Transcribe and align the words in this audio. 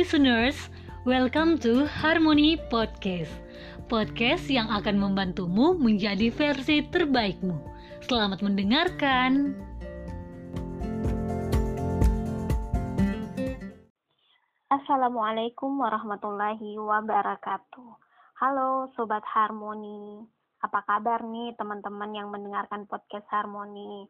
listeners, 0.00 0.56
welcome 1.04 1.60
to 1.60 1.84
Harmony 1.84 2.56
Podcast. 2.72 3.28
Podcast 3.84 4.48
yang 4.48 4.72
akan 4.72 4.96
membantumu 4.96 5.76
menjadi 5.76 6.32
versi 6.32 6.80
terbaikmu. 6.88 7.60
Selamat 8.08 8.40
mendengarkan. 8.40 9.52
Assalamualaikum 14.72 15.68
warahmatullahi 15.76 16.80
wabarakatuh. 16.80 17.90
Halo 18.40 18.88
Sobat 18.96 19.28
Harmoni, 19.28 20.24
apa 20.64 20.80
kabar 20.88 21.28
nih 21.28 21.52
teman-teman 21.60 22.16
yang 22.16 22.32
mendengarkan 22.32 22.88
podcast 22.88 23.28
Harmoni? 23.28 24.08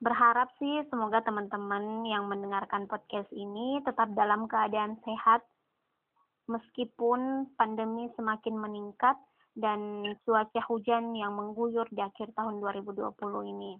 Berharap 0.00 0.48
sih 0.56 0.80
semoga 0.88 1.20
teman-teman 1.20 2.08
yang 2.08 2.24
mendengarkan 2.24 2.88
podcast 2.88 3.28
ini 3.36 3.84
tetap 3.84 4.08
dalam 4.16 4.48
keadaan 4.48 4.96
sehat 5.04 5.44
meskipun 6.48 7.52
pandemi 7.54 8.08
semakin 8.16 8.56
meningkat 8.56 9.20
dan 9.52 10.08
cuaca 10.24 10.60
hujan 10.72 11.12
yang 11.12 11.36
mengguyur 11.36 11.84
di 11.92 12.00
akhir 12.00 12.32
tahun 12.32 12.64
2020 12.64 13.12
ini. 13.52 13.76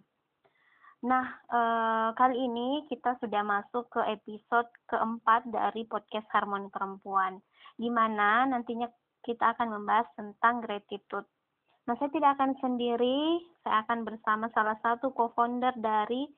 Nah, 1.09 1.25
eh, 1.48 2.09
kali 2.12 2.37
ini 2.37 2.84
kita 2.92 3.16
sudah 3.16 3.41
masuk 3.41 3.89
ke 3.89 4.05
episode 4.05 4.69
keempat 4.92 5.48
dari 5.48 5.89
podcast 5.89 6.28
Harmoni 6.28 6.69
Perempuan, 6.69 7.41
di 7.80 7.89
mana 7.89 8.45
nantinya 8.45 8.92
kita 9.25 9.56
akan 9.56 9.80
membahas 9.80 10.12
tentang 10.12 10.61
gratitude. 10.61 11.25
Nah, 11.89 11.97
saya 11.97 12.12
tidak 12.12 12.37
akan 12.37 12.52
sendiri, 12.61 13.41
saya 13.65 13.80
akan 13.89 14.05
bersama 14.05 14.52
salah 14.52 14.77
satu 14.84 15.16
co-founder 15.16 15.73
dari 15.80 16.29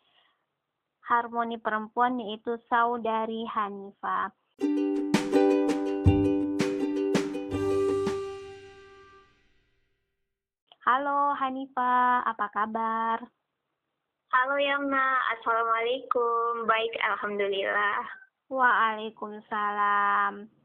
Harmoni 1.03 1.59
Perempuan 1.59 2.23
yaitu 2.23 2.63
Saudari 2.71 3.43
Hanifa. 3.51 4.31
Halo 10.83 11.35
Hanifa, 11.35 12.23
apa 12.23 12.47
kabar? 12.55 13.19
Halo 14.31 14.57
Yamna, 14.63 15.27
Assalamualaikum. 15.35 16.71
Baik, 16.71 16.95
Alhamdulillah. 17.03 18.07
Waalaikumsalam. 18.47 20.62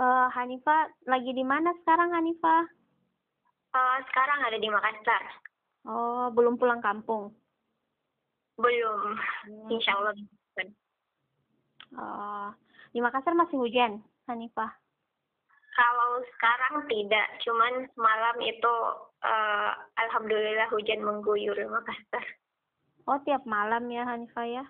Uh, 0.00 0.32
Hanifa, 0.32 0.88
lagi 1.04 1.28
di 1.36 1.44
mana 1.44 1.76
sekarang 1.84 2.16
Hanifa? 2.16 2.64
Uh, 3.76 4.00
sekarang 4.08 4.40
ada 4.48 4.56
di 4.56 4.72
Makassar. 4.72 5.24
Oh, 5.84 6.32
belum 6.32 6.56
pulang 6.56 6.80
kampung? 6.80 7.36
Belum, 8.56 9.12
hmm. 9.44 9.68
insya 9.68 10.00
Allah. 10.00 10.16
Uh, 11.92 12.48
di 12.96 13.04
Makassar 13.04 13.36
masih 13.36 13.60
hujan, 13.60 14.00
Hanifa? 14.24 14.72
Kalau 15.76 16.24
sekarang 16.32 16.88
tidak, 16.88 17.36
cuman 17.44 17.84
malam 18.00 18.36
itu 18.40 18.74
uh, 19.20 19.72
alhamdulillah 20.00 20.72
hujan 20.72 21.04
mengguyur 21.04 21.60
Makassar. 21.68 22.24
Oh, 23.04 23.20
tiap 23.28 23.44
malam 23.44 23.84
ya 23.92 24.08
Hanifa 24.08 24.48
ya? 24.48 24.64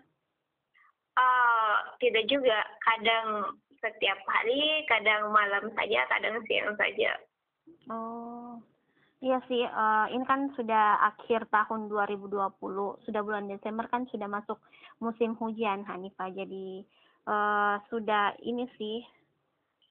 Uh, 1.14 1.75
tidak 2.03 2.27
juga, 2.27 2.67
kadang 2.83 3.55
setiap 3.81 4.19
hari, 4.28 4.84
kadang 4.86 5.33
malam 5.33 5.73
saja, 5.73 6.05
kadang 6.12 6.41
siang 6.45 6.77
saja. 6.77 7.17
Oh, 7.89 8.61
iya 9.25 9.41
sih. 9.48 9.64
Uh, 9.64 10.06
ini 10.12 10.25
kan 10.28 10.53
sudah 10.55 11.00
akhir 11.12 11.48
tahun 11.48 11.89
2020, 11.89 12.61
sudah 13.08 13.20
bulan 13.25 13.48
Desember 13.48 13.89
kan 13.89 14.05
sudah 14.12 14.28
masuk 14.28 14.61
musim 15.01 15.33
hujan, 15.41 15.83
Hanifah. 15.89 16.28
Jadi 16.31 16.84
uh, 17.25 17.81
sudah 17.89 18.36
ini 18.45 18.69
sih 18.77 19.01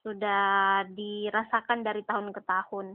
sudah 0.00 0.86
dirasakan 0.94 1.84
dari 1.84 2.06
tahun 2.06 2.32
ke 2.32 2.40
tahun. 2.46 2.86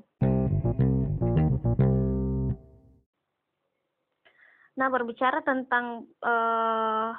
Nah, 4.75 4.91
berbicara 4.91 5.39
tentang 5.39 6.03
uh, 6.19 7.15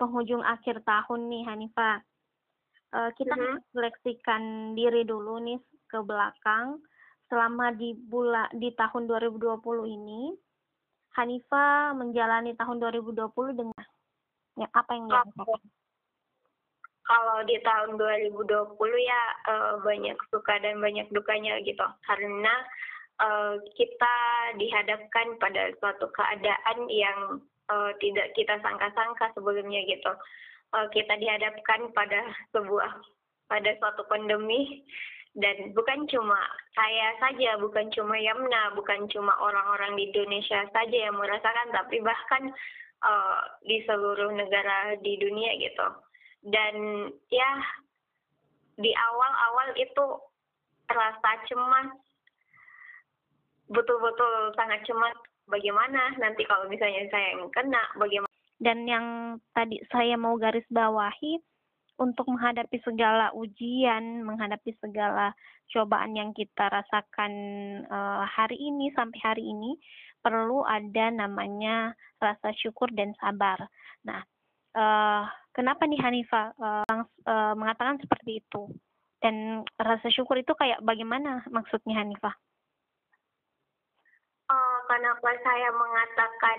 penghujung 0.00 0.42
akhir 0.42 0.82
tahun 0.82 1.30
nih, 1.30 1.46
Hanifah 1.46 2.02
uh, 2.94 3.10
kita 3.16 3.34
mm 3.34 3.42
-hmm. 3.44 3.58
seleksikan 3.74 4.42
diri 4.78 5.02
dulu 5.04 5.40
nih 5.42 5.60
ke 5.88 5.98
belakang 6.04 6.80
selama 7.28 7.72
di 7.76 7.92
bulan 8.08 8.48
di 8.56 8.72
tahun 8.76 9.04
2020 9.08 9.60
ini 9.88 10.32
Hanifa 11.16 11.92
menjalani 11.98 12.54
tahun 12.54 12.78
2020 12.78 13.58
dengan 13.58 13.84
ya, 14.54 14.68
apa 14.70 14.90
yang 14.94 15.10
dilakukan? 15.10 15.60
Kalau 17.08 17.38
di 17.48 17.56
tahun 17.64 17.96
2020 17.96 18.76
ya 19.00 19.22
uh, 19.48 19.74
banyak 19.80 20.16
suka 20.28 20.60
dan 20.60 20.76
banyak 20.78 21.08
dukanya 21.08 21.56
gitu 21.64 21.84
karena 22.04 22.54
uh, 23.18 23.56
kita 23.74 24.16
dihadapkan 24.60 25.40
pada 25.40 25.72
suatu 25.80 26.12
keadaan 26.12 26.78
yang 26.92 27.40
uh, 27.72 27.90
tidak 27.98 28.36
kita 28.36 28.60
sangka-sangka 28.60 29.32
sebelumnya 29.32 29.80
gitu 29.88 30.12
kita 30.92 31.16
dihadapkan 31.16 31.88
pada 31.96 32.20
sebuah 32.52 32.92
pada 33.48 33.70
suatu 33.80 34.04
pandemi 34.06 34.84
dan 35.38 35.70
bukan 35.76 36.08
cuma 36.10 36.40
saya 36.74 37.14
saja, 37.22 37.60
bukan 37.62 37.86
cuma 37.94 38.18
Yamna, 38.18 38.74
bukan 38.74 39.06
cuma 39.12 39.36
orang-orang 39.38 39.94
di 39.94 40.10
Indonesia 40.10 40.66
saja 40.74 40.98
yang 41.08 41.14
merasakan, 41.14 41.68
tapi 41.70 42.02
bahkan 42.02 42.50
uh, 43.06 43.40
di 43.62 43.84
seluruh 43.86 44.34
negara 44.34 44.98
di 44.98 45.14
dunia 45.20 45.54
gitu. 45.62 45.86
Dan 46.42 46.74
ya 47.30 47.50
di 48.82 48.90
awal-awal 48.94 49.68
itu 49.78 50.06
rasa 50.90 51.30
cemas, 51.46 51.92
betul-betul 53.70 54.56
sangat 54.58 54.82
cemas. 54.88 55.14
Bagaimana 55.48 56.18
nanti 56.20 56.44
kalau 56.44 56.68
misalnya 56.68 57.08
saya 57.08 57.36
yang 57.36 57.48
kena, 57.54 57.80
bagaimana 57.96 58.27
dan 58.58 58.86
yang 58.86 59.06
tadi 59.54 59.78
saya 59.90 60.18
mau 60.18 60.34
garis 60.34 60.66
bawahi 60.70 61.38
untuk 61.98 62.30
menghadapi 62.30 62.78
segala 62.86 63.34
ujian, 63.34 64.22
menghadapi 64.22 64.70
segala 64.78 65.34
cobaan 65.70 66.14
yang 66.14 66.30
kita 66.30 66.70
rasakan 66.70 67.32
uh, 67.90 68.22
hari 68.24 68.54
ini 68.54 68.94
sampai 68.94 69.18
hari 69.18 69.44
ini 69.46 69.74
perlu 70.22 70.62
ada 70.62 71.10
namanya 71.10 71.94
rasa 72.22 72.54
syukur 72.54 72.90
dan 72.94 73.14
sabar. 73.18 73.66
Nah, 74.06 74.22
uh, 74.78 75.26
kenapa 75.54 75.86
nih 75.90 75.98
Hanifa 75.98 76.54
uh, 76.58 77.54
mengatakan 77.58 77.98
seperti 77.98 78.42
itu? 78.46 78.70
Dan 79.18 79.66
rasa 79.74 80.06
syukur 80.14 80.38
itu 80.38 80.54
kayak 80.54 80.78
bagaimana 80.86 81.42
maksudnya 81.50 81.98
Hanifa? 81.98 82.30
Uh, 84.48 84.78
kenapa 84.86 85.34
saya 85.42 85.68
mengatakan 85.74 86.58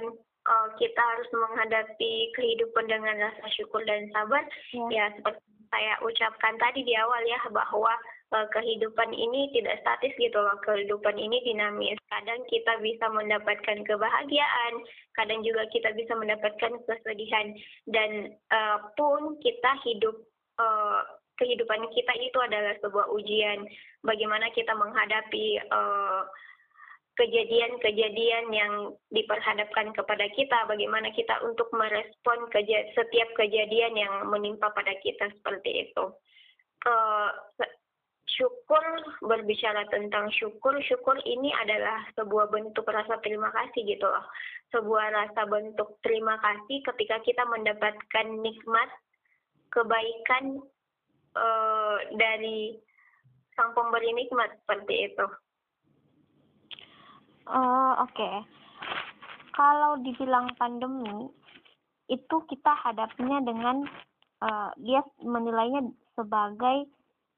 uh, 0.50 0.68
kita 0.82 0.98
harus 0.98 1.30
menghadapi 1.30 2.34
kehidupan 2.34 2.90
dengan 2.90 3.30
rasa 3.30 3.46
syukur 3.54 3.86
dan 3.86 4.10
sabar. 4.10 4.42
Ya, 4.74 4.90
ya 4.90 5.06
seperti 5.16 5.46
saya 5.70 5.94
ucapkan 6.02 6.58
tadi 6.58 6.82
di 6.82 6.98
awal 6.98 7.22
ya 7.30 7.38
bahwa 7.54 7.94
uh, 8.34 8.48
kehidupan 8.50 9.14
ini 9.14 9.54
tidak 9.54 9.78
statis 9.86 10.14
gitu 10.18 10.42
loh. 10.42 10.58
Kehidupan 10.66 11.16
ini 11.16 11.46
dinamis. 11.46 12.02
Kadang 12.10 12.42
kita 12.50 12.82
bisa 12.82 13.06
mendapatkan 13.14 13.86
kebahagiaan 13.86 14.74
kadang 15.14 15.46
juga 15.46 15.70
kita 15.70 15.94
bisa 15.94 16.18
mendapatkan 16.18 16.74
kesedihan. 16.90 17.54
Dan 17.86 18.34
uh, 18.50 18.90
pun 18.98 19.38
kita 19.46 19.72
hidup 19.86 20.18
uh, 20.58 21.06
kehidupan 21.38 21.88
kita 21.96 22.14
itu 22.20 22.38
adalah 22.42 22.74
sebuah 22.81 23.08
ujian. 23.14 23.70
Bagaimana 24.04 24.50
kita 24.52 24.74
menghadapi 24.74 25.62
uh, 25.70 26.26
kejadian-kejadian 27.19 28.47
yang 28.56 28.96
diperhadapkan 29.12 29.91
kepada 29.91 30.31
kita, 30.31 30.63
bagaimana 30.71 31.12
kita 31.12 31.44
untuk 31.44 31.68
merespon 31.75 32.48
keja 32.48 32.88
setiap 32.95 33.27
kejadian 33.36 34.00
yang 34.00 34.13
menimpa 34.31 34.71
pada 34.71 34.95
kita 35.04 35.27
seperti 35.36 35.92
itu. 35.92 36.04
Uh, 36.88 37.27
syukur 38.39 38.80
berbicara 39.19 39.83
tentang 39.92 40.31
syukur, 40.31 40.80
syukur 40.88 41.19
ini 41.27 41.51
adalah 41.60 42.07
sebuah 42.16 42.48
bentuk 42.48 42.88
rasa 42.88 43.19
terima 43.19 43.51
kasih 43.51 43.83
gitu 43.83 44.07
loh. 44.07 44.24
Sebuah 44.71 45.12
rasa 45.12 45.44
bentuk 45.44 46.00
terima 46.00 46.39
kasih 46.39 46.80
ketika 46.88 47.19
kita 47.27 47.44
mendapatkan 47.51 48.27
nikmat, 48.39 48.89
kebaikan 49.75 50.63
uh, 51.36 52.00
dari 52.16 52.80
sang 53.60 53.75
pemberi 53.75 54.16
nikmat 54.16 54.56
seperti 54.63 55.12
itu. 55.12 55.27
Oh, 57.50 57.94
oke. 58.06 58.13
Okay. 58.13 58.36
Kalau 59.57 59.98
dibilang 60.06 60.54
pandemi, 60.56 61.28
itu 62.10 62.36
kita 62.50 62.74
hadapnya 62.78 63.42
dengan 63.42 63.86
uh, 64.42 64.69
dia 64.78 65.01
menilainya 65.22 65.90
sebagai 66.13 66.90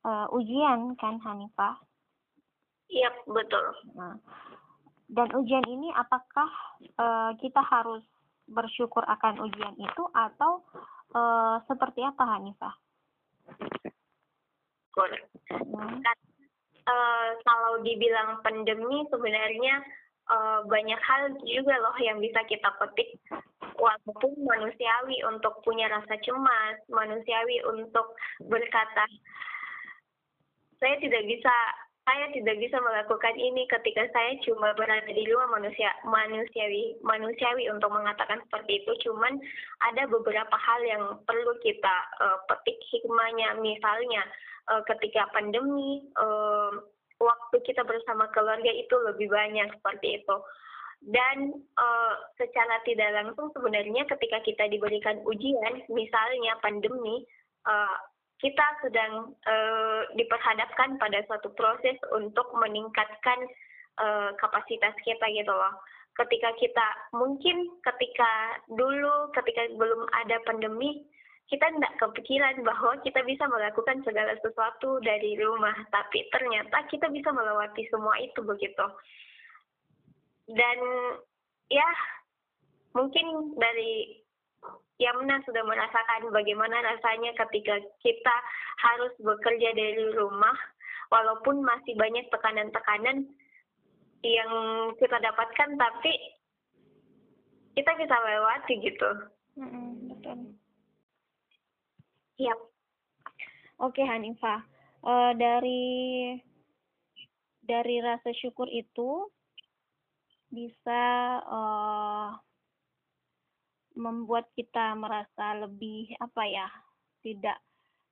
uh, 0.03 0.27
ujian 0.35 0.95
kan 0.99 1.19
Hanifah? 1.23 1.79
Iya, 2.91 3.09
betul. 3.23 3.65
Nah, 3.95 4.19
dan 5.11 5.27
ujian 5.35 5.63
ini 5.67 5.91
apakah 5.95 6.47
uh, 6.99 7.31
kita 7.39 7.63
harus 7.63 8.03
bersyukur 8.51 9.03
akan 9.07 9.43
ujian 9.47 9.75
itu 9.79 10.03
atau 10.11 10.63
uh, 11.15 11.59
seperti 11.67 12.03
apa 12.03 12.23
Hanifah? 12.23 12.75
Hmm. 15.51 15.99
Uh, 16.81 17.37
kalau 17.45 17.85
dibilang 17.85 18.41
pandemi 18.41 19.05
sebenarnya 19.13 19.85
uh, 20.33 20.59
banyak 20.65 20.97
hal 20.97 21.29
juga 21.45 21.77
loh 21.77 21.95
yang 22.01 22.17
bisa 22.17 22.41
kita 22.49 22.69
petik. 22.81 23.21
Walaupun 23.77 24.33
manusiawi 24.45 25.25
untuk 25.25 25.61
punya 25.65 25.89
rasa 25.89 26.17
cemas, 26.21 26.77
manusiawi 26.89 27.65
untuk 27.65 28.13
berkata 28.45 29.05
saya 30.81 30.97
tidak 30.97 31.23
bisa 31.29 31.53
saya 32.01 32.33
tidak 32.33 32.57
bisa 32.57 32.81
melakukan 32.81 33.37
ini 33.37 33.69
ketika 33.69 34.09
saya 34.09 34.33
cuma 34.41 34.73
berada 34.73 35.05
di 35.05 35.21
luar 35.29 35.45
manusia 35.53 35.93
manusiawi 36.01 36.97
manusiawi 37.05 37.69
untuk 37.69 37.93
mengatakan 37.93 38.41
seperti 38.49 38.81
itu. 38.81 38.91
Cuman 39.05 39.37
ada 39.85 40.09
beberapa 40.09 40.57
hal 40.57 40.81
yang 40.81 41.03
perlu 41.29 41.53
kita 41.61 41.95
uh, 42.25 42.41
petik 42.49 42.81
hikmahnya. 42.89 43.61
Misalnya 43.61 44.25
uh, 44.69 44.83
ketika 44.85 45.25
pandemi 45.33 46.05
uh, 46.19 46.73
waktu 47.21 47.57
kita 47.65 47.85
bersama 47.85 48.29
keluarga 48.33 48.69
itu 48.69 48.93
lebih 49.07 49.29
banyak 49.29 49.69
seperti 49.77 50.21
itu 50.21 50.35
dan 51.01 51.49
uh, 51.81 52.13
secara 52.37 52.77
tidak 52.85 53.09
langsung 53.17 53.49
sebenarnya 53.57 54.05
ketika 54.05 54.37
kita 54.45 54.69
diberikan 54.69 55.17
ujian 55.25 55.81
misalnya 55.89 56.53
pandemi 56.61 57.25
uh, 57.65 57.97
kita 58.41 58.65
sedang 58.81 59.37
uh, 59.45 60.01
diperhadapkan 60.17 60.97
pada 60.97 61.21
suatu 61.29 61.53
proses 61.53 61.97
untuk 62.13 62.49
meningkatkan 62.57 63.37
uh, 64.01 64.33
kapasitas 64.41 64.97
kita 65.05 65.25
gitu 65.29 65.53
loh. 65.53 65.77
Ketika 66.17 66.49
kita 66.57 66.87
mungkin 67.15 67.69
ketika 67.85 68.61
dulu 68.67 69.29
ketika 69.37 69.69
belum 69.77 70.09
ada 70.25 70.41
pandemi 70.43 71.05
kita 71.51 71.67
tidak 71.67 71.93
kepikiran 71.99 72.63
bahwa 72.63 72.95
kita 73.03 73.19
bisa 73.27 73.43
melakukan 73.51 73.99
segala 74.07 74.31
sesuatu 74.39 75.03
dari 75.03 75.35
rumah, 75.35 75.75
tapi 75.91 76.23
ternyata 76.31 76.87
kita 76.87 77.11
bisa 77.11 77.27
melewati 77.35 77.83
semua 77.91 78.15
itu 78.23 78.39
begitu. 78.39 78.87
Dan 80.47 80.79
ya 81.67 81.89
mungkin 82.95 83.59
dari 83.59 84.23
Yamna 84.95 85.43
sudah 85.43 85.67
merasakan 85.67 86.31
bagaimana 86.31 86.77
rasanya 86.87 87.35
ketika 87.35 87.83
kita 87.99 88.35
harus 88.79 89.11
bekerja 89.19 89.75
dari 89.75 90.07
rumah, 90.15 90.55
walaupun 91.11 91.67
masih 91.67 91.99
banyak 91.99 92.31
tekanan-tekanan 92.31 93.27
yang 94.23 94.51
kita 94.95 95.19
dapatkan, 95.19 95.69
tapi 95.75 96.13
kita 97.75 97.91
bisa 97.99 98.15
lewati 98.23 98.73
gitu. 98.79 99.11
Mm-hmm, 99.59 100.15
betul. 100.15 100.50
Yap. 102.41 102.57
Oke 103.77 104.01
Hanifah, 104.01 104.65
uh, 105.05 105.31
dari 105.37 106.33
dari 107.61 108.01
rasa 108.01 108.33
syukur 108.33 108.65
itu 108.65 109.29
bisa 110.49 111.01
uh, 111.45 112.33
membuat 113.93 114.49
kita 114.57 114.97
merasa 114.97 115.53
lebih 115.61 116.17
apa 116.17 116.43
ya 116.49 116.67
tidak 117.21 117.61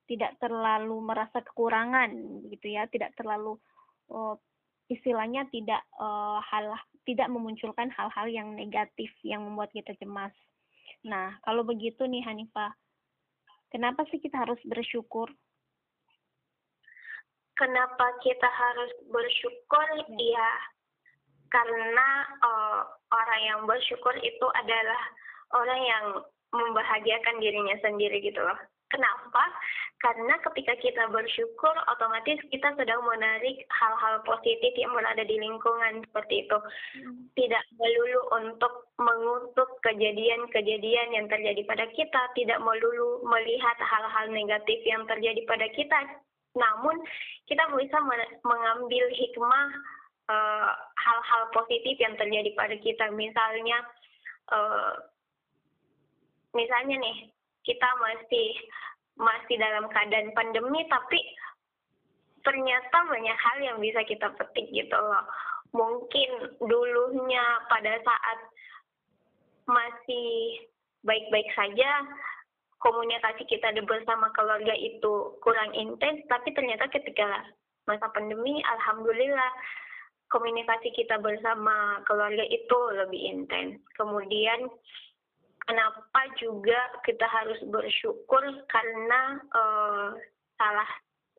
tidak 0.06 0.38
terlalu 0.38 1.02
merasa 1.02 1.42
kekurangan 1.42 2.14
gitu 2.54 2.70
ya 2.70 2.86
tidak 2.88 3.18
terlalu 3.18 3.58
uh, 4.14 4.38
istilahnya 4.94 5.50
tidak 5.50 5.81
uh, 5.98 6.38
hal 6.46 6.78
tidak 7.06 7.30
memunculkan 7.34 7.90
hal-hal 7.90 8.30
yang 8.30 8.54
negatif 8.54 9.10
yang 9.26 9.42
membuat 9.42 9.74
kita 9.74 9.98
cemas. 9.98 10.34
Nah 11.02 11.38
kalau 11.42 11.66
begitu 11.66 12.06
nih 12.06 12.22
Hanifah, 12.22 12.74
kenapa 13.74 14.06
sih 14.10 14.21
kita 14.21 14.42
harus 14.45 14.60
bersyukur? 14.66 15.30
Kenapa 17.57 18.06
kita 18.24 18.48
harus 18.48 18.92
bersyukur? 19.12 19.86
Ya, 20.16 20.39
ya 20.39 20.50
karena 21.50 22.07
uh, 22.45 22.81
orang 23.10 23.42
yang 23.42 23.60
bersyukur 23.66 24.13
itu 24.21 24.48
adalah 24.54 25.01
orang 25.57 25.81
yang 25.81 26.06
membahagiakan 26.54 27.42
dirinya 27.42 27.77
sendiri 27.81 28.21
gitu 28.21 28.42
loh. 28.42 28.57
Kenapa? 28.89 29.44
Karena 30.00 30.33
ketika 30.41 30.74
kita 30.80 31.12
bersyukur, 31.12 31.75
otomatis 31.91 32.39
kita 32.50 32.74
sedang 32.74 33.03
menarik 33.06 33.68
hal-hal 33.68 34.24
positif 34.25 34.71
yang 34.80 34.95
berada 34.95 35.21
di 35.21 35.36
lingkungan 35.38 36.01
seperti 36.09 36.47
itu. 36.47 36.57
Hmm. 36.97 37.27
Tidak 37.36 37.63
melulu 37.77 38.21
untuk 38.41 38.74
mengutuk 38.97 39.69
kejadian-kejadian 39.86 41.09
yang 41.13 41.27
terjadi 41.30 41.62
pada 41.68 41.86
kita, 41.94 42.21
tidak 42.33 42.59
melulu 42.63 43.21
melihat 43.27 43.77
hal-hal 43.77 44.25
negatif 44.33 44.80
yang 44.88 45.06
terjadi 45.06 45.44
pada 45.45 45.68
kita. 45.75 46.00
Namun, 46.57 46.97
kita 47.45 47.68
bisa 47.75 48.00
mengambil 48.42 49.06
hikmah 49.13 49.68
eh, 50.33 50.71
hal-hal 50.97 51.44
uh, 51.45 51.51
positif 51.53 52.00
yang 52.01 52.18
terjadi 52.18 52.56
pada 52.57 52.74
kita. 52.80 53.06
Misalnya, 53.13 53.83
uh, 54.50 54.95
misalnya 56.57 56.97
nih 56.97 57.18
kita 57.63 57.89
masih 58.00 58.47
masih 59.19 59.56
dalam 59.59 59.91
keadaan 59.91 60.31
pandemi 60.31 60.88
tapi 60.88 61.19
ternyata 62.44 62.97
banyak 63.07 63.35
hal 63.35 63.57
yang 63.59 63.77
bisa 63.83 64.00
kita 64.07 64.31
petik 64.39 64.71
gitu 64.71 64.95
loh. 64.95 65.25
Mungkin 65.75 66.59
dulunya 66.63 67.45
pada 67.67 68.00
saat 68.01 68.39
masih 69.69 70.65
baik-baik 71.06 71.45
saja 71.53 72.03
komunikasi 72.79 73.44
kita 73.45 73.75
bersama 73.85 74.31
keluarga 74.33 74.71
itu 74.73 75.35
kurang 75.44 75.71
intens 75.75 76.23
tapi 76.31 76.56
ternyata 76.56 76.88
ketika 76.89 77.44
masa 77.85 78.07
pandemi 78.15 78.63
alhamdulillah 78.65 79.51
komunikasi 80.29 80.94
kita 80.94 81.17
bersama 81.19 82.01
keluarga 82.06 82.45
itu 82.47 82.77
lebih 82.95 83.21
intens. 83.33 83.81
Kemudian 83.97 84.69
kenapa 85.67 86.21
juga 86.39 86.79
kita 87.03 87.25
harus 87.27 87.59
bersyukur 87.67 88.44
karena 88.71 89.21
uh, 89.56 90.07
salah 90.59 90.89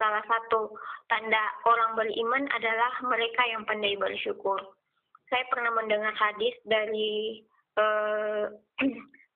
salah 0.01 0.25
satu 0.25 0.73
tanda 1.13 1.45
orang 1.69 1.93
beriman 1.93 2.49
adalah 2.57 2.93
mereka 3.05 3.43
yang 3.53 3.63
pandai 3.69 3.95
bersyukur. 4.01 4.59
Saya 5.29 5.45
pernah 5.53 5.71
mendengar 5.77 6.17
hadis 6.17 6.57
dari 6.65 7.45
uh, 7.77 8.49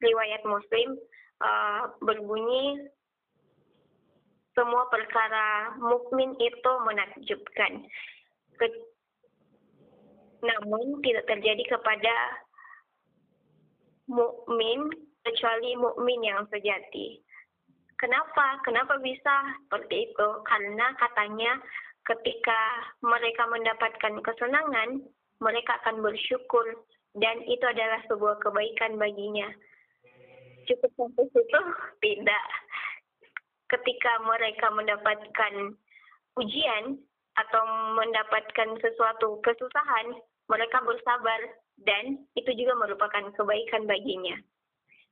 riwayat 0.06 0.42
Muslim 0.48 0.96
uh, 1.44 1.92
berbunyi 2.00 2.88
semua 4.54 4.86
perkara 4.88 5.76
mukmin 5.82 6.32
itu 6.38 6.72
menakjubkan. 6.86 7.72
Ke, 8.54 8.66
namun 10.46 11.02
tidak 11.02 11.26
terjadi 11.26 11.62
kepada 11.74 12.14
mukmin 14.08 14.90
kecuali 15.24 15.76
mukmin 15.76 16.20
yang 16.20 16.44
sejati. 16.52 17.20
Kenapa? 17.96 18.60
Kenapa 18.66 19.00
bisa 19.00 19.56
seperti 19.64 20.12
itu? 20.12 20.28
Karena 20.44 20.92
katanya 21.00 21.56
ketika 22.04 22.60
mereka 23.00 23.48
mendapatkan 23.48 24.14
kesenangan, 24.20 25.00
mereka 25.40 25.80
akan 25.80 26.04
bersyukur 26.04 26.84
dan 27.16 27.40
itu 27.48 27.64
adalah 27.64 28.02
sebuah 28.10 28.42
kebaikan 28.44 29.00
baginya. 29.00 29.48
Cukup 30.68 30.90
sampai 30.96 31.24
situ? 31.32 31.60
Tidak. 32.04 32.46
Ketika 33.72 34.12
mereka 34.26 34.68
mendapatkan 34.68 35.54
ujian 36.36 37.00
atau 37.34 37.62
mendapatkan 37.96 38.68
sesuatu 38.84 39.40
kesusahan, 39.40 40.18
mereka 40.52 40.78
bersabar 40.84 41.40
dan 41.82 42.22
itu 42.38 42.50
juga 42.54 42.78
merupakan 42.78 43.24
kebaikan 43.34 43.88
baginya. 43.90 44.38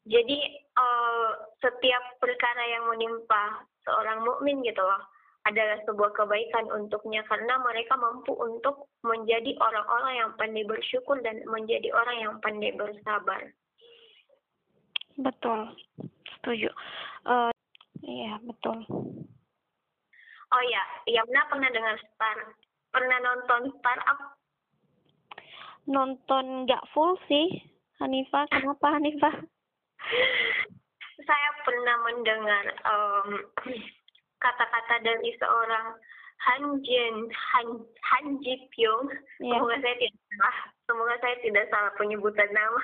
Jadi 0.02 0.38
uh, 0.74 1.30
setiap 1.62 2.18
perkara 2.18 2.62
yang 2.66 2.90
menimpa 2.90 3.66
seorang 3.86 4.26
mukmin 4.26 4.62
gitu 4.66 4.82
loh 4.82 5.02
adalah 5.42 5.78
sebuah 5.86 6.14
kebaikan 6.14 6.70
untuknya 6.70 7.22
karena 7.26 7.58
mereka 7.62 7.98
mampu 7.98 8.30
untuk 8.34 8.86
menjadi 9.02 9.58
orang-orang 9.58 10.14
yang 10.22 10.30
pandai 10.38 10.62
bersyukur 10.62 11.18
dan 11.22 11.42
menjadi 11.50 11.90
orang 11.90 12.16
yang 12.18 12.34
pandai 12.38 12.70
bersabar. 12.78 13.50
Betul, 15.18 15.74
setuju. 16.38 16.70
Uh, 17.26 17.50
iya 18.06 18.38
betul. 18.42 18.86
Oh 20.52 20.64
ya, 20.68 20.82
Yamna 21.10 21.48
pernah 21.50 21.70
dengar 21.74 21.96
Star, 22.12 22.38
pernah 22.94 23.18
nonton 23.24 23.72
Startup 23.82 24.18
nonton 25.86 26.66
nggak 26.66 26.86
full 26.94 27.18
sih 27.26 27.62
Hanifah 27.98 28.46
kenapa 28.50 28.98
Hanifah 28.98 29.34
saya 31.22 31.50
pernah 31.62 31.96
mendengar 32.10 32.64
um, 32.82 33.28
kata-kata 34.42 35.06
dari 35.06 35.30
seorang 35.38 35.94
Han 36.42 36.82
Jin 36.82 37.30
Han 37.30 37.66
Han 37.82 38.26
Ji 38.42 38.66
Pyong 38.74 39.06
yeah. 39.38 39.54
semoga 39.54 39.76
saya 39.78 39.94
tidak 39.98 40.22
salah 40.26 40.56
semoga 40.90 41.14
saya 41.22 41.36
tidak 41.42 41.64
salah 41.70 41.92
penyebutan 41.94 42.50
nama 42.50 42.82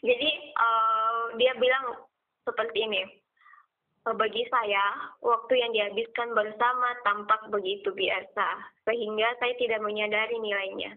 jadi 0.00 0.30
uh, 0.56 1.36
dia 1.36 1.52
bilang 1.60 2.08
seperti 2.48 2.88
ini. 2.88 3.02
Eh, 4.08 4.16
bagi 4.16 4.48
saya, 4.48 5.12
waktu 5.20 5.60
yang 5.60 5.72
dihabiskan 5.76 6.32
bersama 6.32 6.96
tampak 7.04 7.52
begitu 7.52 7.92
biasa, 7.92 8.48
sehingga 8.88 9.28
saya 9.36 9.52
tidak 9.60 9.84
menyadari 9.84 10.40
nilainya. 10.40 10.96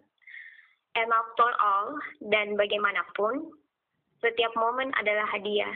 And 0.93 1.09
after 1.09 1.49
all, 1.57 1.97
dan 2.29 2.53
bagaimanapun, 2.53 3.49
setiap 4.21 4.53
momen 4.53 4.93
adalah 4.93 5.25
hadiah. 5.25 5.73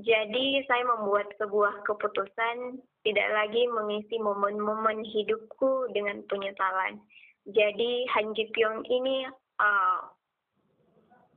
Jadi 0.00 0.64
saya 0.64 0.88
membuat 0.88 1.28
sebuah 1.36 1.84
keputusan 1.84 2.80
tidak 3.04 3.28
lagi 3.34 3.68
mengisi 3.68 4.16
momen-momen 4.16 5.04
hidupku 5.04 5.92
dengan 5.92 6.24
penyesalan. 6.32 6.96
Jadi 7.44 8.08
Han 8.16 8.32
Ji 8.32 8.48
Pyong 8.56 8.88
ini 8.88 9.28
uh, 9.60 10.00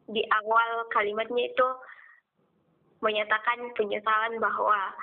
di 0.07 0.24
awal 0.29 0.88
kalimatnya 0.93 1.51
itu 1.51 1.67
menyatakan 3.01 3.75
penyesalan 3.75 4.39
bahwa 4.39 4.93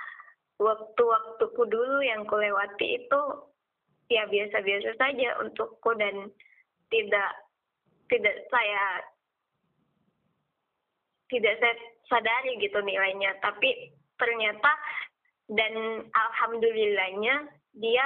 waktu-waktuku 0.62 1.62
dulu 1.66 1.98
yang 2.00 2.22
kulewati 2.24 3.04
itu 3.04 3.22
ya 4.10 4.24
biasa-biasa 4.30 4.94
saja 4.96 5.28
untukku 5.42 5.90
dan 5.98 6.30
tidak 6.92 7.32
tidak 8.12 8.36
saya 8.52 8.84
tidak 11.32 11.56
saya 11.58 11.74
sadari 12.06 12.60
gitu 12.60 12.76
nilainya 12.84 13.32
tapi 13.40 13.96
ternyata 14.20 14.72
dan 15.48 16.04
alhamdulillahnya 16.12 17.48
dia 17.72 18.04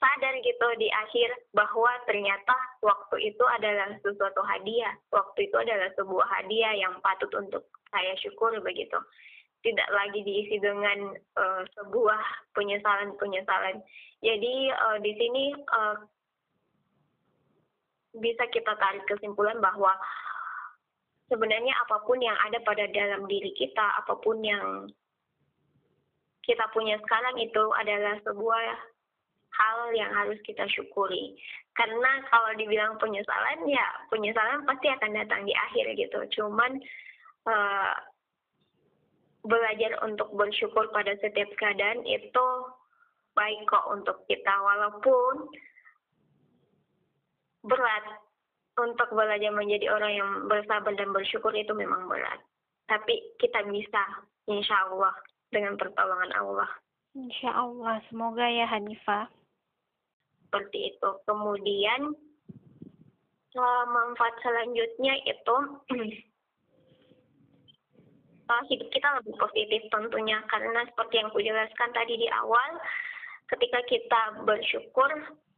sadar 0.00 0.34
gitu 0.40 0.66
di 0.80 0.88
akhir 0.88 1.28
bahwa 1.52 1.92
ternyata 2.08 2.56
waktu 2.80 3.30
itu 3.30 3.44
adalah 3.44 3.92
sesuatu 4.00 4.40
hadiah. 4.48 4.96
Waktu 5.12 5.46
itu 5.46 5.56
adalah 5.60 5.92
sebuah 5.94 6.26
hadiah 6.40 6.72
yang 6.72 6.96
patut 7.04 7.28
untuk 7.36 7.68
saya 7.92 8.16
syukur 8.18 8.56
begitu. 8.64 8.96
Tidak 9.60 9.88
lagi 9.92 10.24
diisi 10.24 10.56
dengan 10.56 11.12
uh, 11.36 11.62
sebuah 11.76 12.22
penyesalan-penyesalan. 12.56 13.84
Jadi 14.24 14.54
uh, 14.72 14.98
di 15.04 15.12
sini 15.20 15.44
uh, 15.68 16.00
bisa 18.16 18.44
kita 18.50 18.74
tarik 18.74 19.06
kesimpulan 19.06 19.58
bahwa 19.62 19.94
sebenarnya 21.30 21.74
apa 21.86 22.02
pun 22.02 22.18
yang 22.18 22.34
ada 22.42 22.58
pada 22.66 22.90
dalam 22.90 23.24
diri 23.30 23.54
kita, 23.54 24.02
apa 24.02 24.18
pun 24.18 24.42
yang 24.42 24.90
kita 26.42 26.66
punya 26.74 26.98
sekarang 27.06 27.38
itu 27.38 27.64
adalah 27.78 28.18
sebuah 28.26 28.64
hal 29.50 29.78
yang 29.94 30.10
harus 30.10 30.38
kita 30.42 30.66
syukuri. 30.66 31.38
Karena 31.78 32.26
kalau 32.32 32.50
dibilang 32.58 32.98
penyesalan, 32.98 33.66
ya 33.70 33.86
penyesalan 34.10 34.66
pasti 34.66 34.90
akan 34.90 35.12
datang 35.14 35.46
di 35.46 35.54
akhir 35.54 35.86
gitu. 35.94 36.20
Cuman 36.40 36.82
uh, 37.46 37.94
belajar 39.46 39.96
untuk 40.02 40.34
bersyukur 40.34 40.90
pada 40.90 41.14
setiap 41.22 41.48
keadaan 41.56 42.02
itu 42.04 42.46
baik 43.38 43.60
kok 43.70 43.86
untuk 43.94 44.18
kita. 44.26 44.50
Walaupun 44.50 45.48
berat 47.64 48.04
untuk 48.80 49.08
belajar 49.12 49.52
menjadi 49.52 49.92
orang 49.92 50.12
yang 50.16 50.30
bersabar 50.48 50.92
dan 50.96 51.12
bersyukur 51.12 51.52
itu 51.52 51.72
memang 51.76 52.08
berat. 52.08 52.40
Tapi 52.88 53.36
kita 53.38 53.62
bisa, 53.68 54.02
insya 54.48 54.88
Allah, 54.88 55.14
dengan 55.52 55.76
pertolongan 55.76 56.32
Allah. 56.34 56.70
Insya 57.14 57.50
Allah, 57.52 57.98
semoga 58.08 58.46
ya 58.46 58.66
Hanifah 58.70 59.26
seperti 60.46 60.94
itu. 60.94 61.10
Kemudian 61.26 62.14
uh, 63.54 63.84
manfaat 63.86 64.34
selanjutnya 64.42 65.14
itu 65.26 65.56
uh, 68.50 68.62
hidup 68.70 68.88
kita 68.90 69.08
lebih 69.22 69.34
positif 69.38 69.82
tentunya 69.90 70.42
karena 70.50 70.86
seperti 70.90 71.22
yang 71.22 71.30
kujelaskan 71.34 71.90
tadi 71.94 72.14
di 72.18 72.28
awal, 72.30 72.78
ketika 73.50 73.82
kita 73.86 74.22
bersyukur 74.46 75.10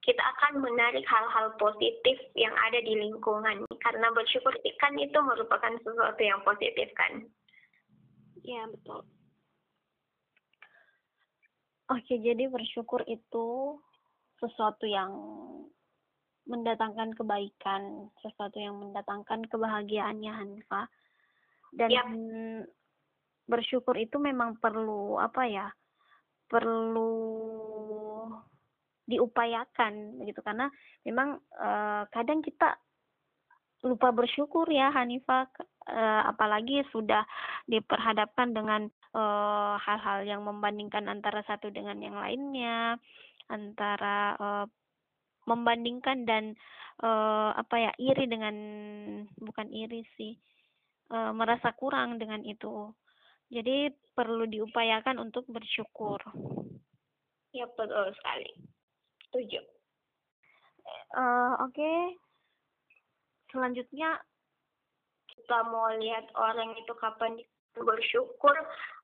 kita 0.03 0.19
akan 0.19 0.67
menarik 0.67 1.07
hal-hal 1.07 1.55
positif 1.63 2.19
yang 2.35 2.53
ada 2.59 2.83
di 2.83 2.99
lingkungan 2.99 3.63
karena 3.79 4.09
bersyukur 4.11 4.51
kan 4.83 4.99
itu 4.99 5.15
merupakan 5.23 5.73
sesuatu 5.79 6.23
yang 6.23 6.43
positif 6.43 6.91
kan. 6.99 7.23
Ya 8.43 8.67
betul. 8.67 9.07
Oke, 11.87 12.19
jadi 12.19 12.51
bersyukur 12.51 13.07
itu 13.07 13.79
sesuatu 14.43 14.91
yang 14.91 15.13
mendatangkan 16.51 17.15
kebaikan, 17.15 18.11
sesuatu 18.27 18.59
yang 18.59 18.83
mendatangkan 18.83 19.47
kebahagiaannya 19.47 20.33
Hanfa. 20.35 20.91
Dan 21.71 21.91
ya. 21.95 22.03
bersyukur 23.47 23.95
itu 23.95 24.19
memang 24.19 24.59
perlu 24.59 25.23
apa 25.23 25.47
ya? 25.47 25.71
Perlu 26.51 27.62
diupayakan 29.13 30.25
gitu. 30.25 30.41
Karena 30.41 30.73
memang 31.05 31.37
uh, 31.61 32.09
kadang 32.09 32.41
kita 32.41 32.81
lupa 33.83 34.15
bersyukur 34.15 34.71
ya 34.71 34.95
Hanifah 34.95 35.51
uh, 35.91 36.23
apalagi 36.31 36.87
sudah 36.95 37.27
diperhadapkan 37.67 38.55
dengan 38.55 38.87
eh, 39.15 39.75
hal-hal 39.79 40.23
uh, 40.23 40.27
yang 40.27 40.43
membandingkan 40.47 41.11
antara 41.11 41.43
satu 41.47 41.71
dengan 41.71 41.99
yang 41.99 42.15
lainnya 42.15 42.99
antara 43.51 44.39
uh, 44.39 44.67
membandingkan 45.51 46.23
dan 46.23 46.55
uh, 47.03 47.51
apa 47.59 47.91
ya 47.91 47.93
iri 47.99 48.31
dengan 48.31 48.55
bukan 49.43 49.69
iri 49.75 50.07
sih 50.15 50.39
uh, 51.11 51.35
merasa 51.35 51.75
kurang 51.75 52.23
dengan 52.23 52.47
itu. 52.47 52.95
Jadi 53.53 53.91
perlu 54.17 54.49
diupayakan 54.49 55.21
untuk 55.21 55.45
bersyukur. 55.51 56.23
Ya 57.53 57.69
betul 57.69 58.15
sekali 58.17 58.73
setuju. 59.33 59.65
Uh, 61.17 61.57
oke. 61.65 61.73
Okay. 61.73 62.01
selanjutnya 63.53 64.17
kita 65.29 65.59
mau 65.69 65.89
lihat 65.97 66.29
orang 66.37 66.77
itu 66.77 66.93
kapan 67.01 67.41
bersyukur. 67.77 68.53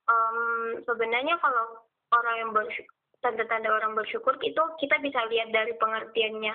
Um, 0.09 0.85
sebenarnya 0.85 1.37
kalau 1.41 1.81
orang 2.13 2.37
yang 2.41 2.51
bersyukur 2.53 2.93
tanda-tanda 3.19 3.67
orang 3.73 3.99
bersyukur 3.99 4.39
itu 4.47 4.63
kita 4.79 4.95
bisa 5.03 5.19
lihat 5.27 5.51
dari 5.51 5.75
pengertiannya 5.75 6.55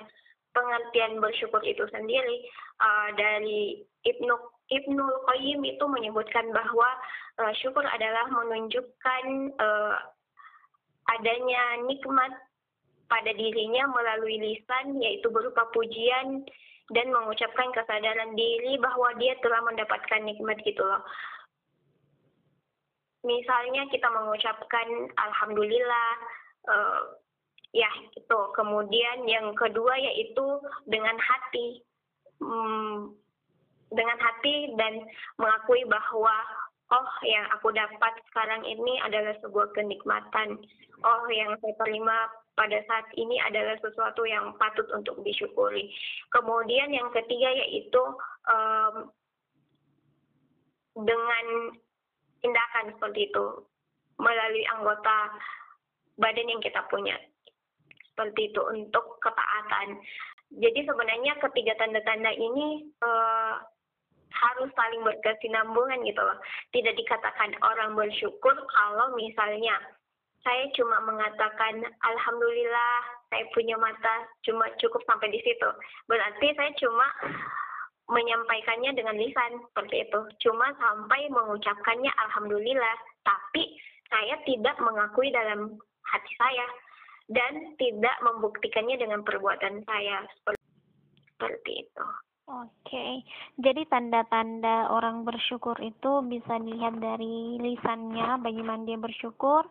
pengertian 0.53 1.19
bersyukur 1.19 1.59
itu 1.65 1.83
sendiri. 1.89 2.45
Uh, 2.77 3.09
dari 3.17 3.83
Ibnu 4.05 4.35
Ibnu 4.69 5.05
Qayyim 5.27 5.61
itu 5.65 5.85
menyebutkan 5.89 6.49
bahwa 6.53 6.89
uh, 7.41 7.53
syukur 7.59 7.83
adalah 7.83 8.29
menunjukkan 8.31 9.25
uh, 9.59 9.95
adanya 11.19 11.83
nikmat 11.83 12.31
pada 13.07 13.31
dirinya 13.33 13.87
melalui 13.91 14.39
lisan 14.39 14.99
yaitu 14.99 15.27
berupa 15.29 15.67
pujian 15.71 16.43
dan 16.91 17.07
mengucapkan 17.09 17.71
kesadaran 17.71 18.35
diri 18.35 18.75
bahwa 18.81 19.15
dia 19.15 19.39
telah 19.39 19.63
mendapatkan 19.63 20.21
nikmat 20.27 20.59
gitu 20.67 20.83
loh. 20.83 21.01
Misalnya 23.23 23.87
kita 23.87 24.11
mengucapkan 24.11 24.87
alhamdulillah 25.15 26.09
uh, 26.67 27.01
ya 27.71 27.87
itu 28.19 28.39
kemudian 28.51 29.23
yang 29.25 29.55
kedua 29.55 29.95
yaitu 29.95 30.59
dengan 30.83 31.15
hati. 31.15 31.79
Hmm, 32.43 33.15
dengan 33.93 34.17
hati 34.19 34.75
dan 34.75 35.07
mengakui 35.39 35.87
bahwa 35.87 36.35
oh 36.91 37.09
yang 37.23 37.45
aku 37.55 37.71
dapat 37.71 38.13
sekarang 38.27 38.67
ini 38.67 38.99
adalah 39.07 39.33
sebuah 39.39 39.71
kenikmatan. 39.71 40.59
Oh 41.07 41.23
yang 41.31 41.55
saya 41.63 41.73
terima 41.79 42.27
pada 42.53 42.77
saat 42.85 43.09
ini 43.17 43.41
adalah 43.41 43.73
sesuatu 43.81 44.23
yang 44.29 44.53
patut 44.61 44.85
untuk 44.93 45.17
disyukuri 45.25 45.89
kemudian 46.29 46.93
yang 46.93 47.09
ketiga 47.09 47.49
yaitu 47.49 48.03
um, 48.49 49.09
dengan 50.93 51.45
tindakan 52.43 52.93
seperti 52.93 53.31
itu 53.31 53.45
melalui 54.21 54.65
anggota 54.77 55.33
badan 56.21 56.51
yang 56.51 56.61
kita 56.61 56.85
punya. 56.91 57.17
Seperti 58.13 58.53
itu 58.53 58.61
untuk 58.61 59.17
ketaatan. 59.23 59.97
Jadi 60.53 60.85
sebenarnya 60.85 61.33
ketiga 61.41 61.73
tanda-tanda 61.81 62.29
ini 62.29 62.85
uh, 63.01 63.57
harus 64.29 64.69
saling 64.77 65.01
berkesinambungan 65.01 66.05
gitu 66.05 66.21
loh. 66.21 66.37
Tidak 66.69 66.93
dikatakan 66.93 67.57
orang 67.65 67.97
bersyukur 67.97 68.53
kalau 68.53 69.17
misalnya 69.17 69.73
saya 70.43 70.67
cuma 70.75 70.99
mengatakan 71.07 71.87
alhamdulillah 72.03 72.95
saya 73.31 73.47
punya 73.55 73.79
mata 73.79 74.27
cuma 74.43 74.67
cukup 74.77 75.01
sampai 75.07 75.31
di 75.31 75.39
situ. 75.41 75.69
Berarti 76.11 76.51
saya 76.53 76.71
cuma 76.77 77.07
menyampaikannya 78.11 78.91
dengan 78.93 79.15
lisan 79.15 79.63
seperti 79.71 80.05
itu. 80.05 80.19
Cuma 80.43 80.75
sampai 80.75 81.31
mengucapkannya 81.31 82.11
alhamdulillah, 82.27 82.95
tapi 83.23 83.79
saya 84.11 84.35
tidak 84.43 84.75
mengakui 84.83 85.31
dalam 85.31 85.79
hati 86.03 86.33
saya 86.35 86.67
dan 87.31 87.73
tidak 87.79 88.15
membuktikannya 88.21 88.99
dengan 88.99 89.23
perbuatan 89.23 89.81
saya 89.87 90.27
seperti, 90.37 91.87
itu. 91.87 92.05
Oke, 92.43 93.23
jadi 93.55 93.87
tanda-tanda 93.87 94.91
orang 94.91 95.23
bersyukur 95.23 95.79
itu 95.79 96.19
bisa 96.27 96.59
dilihat 96.59 96.99
dari 96.99 97.55
lisannya, 97.55 98.43
bagaimana 98.43 98.83
dia 98.83 98.99
bersyukur, 98.99 99.63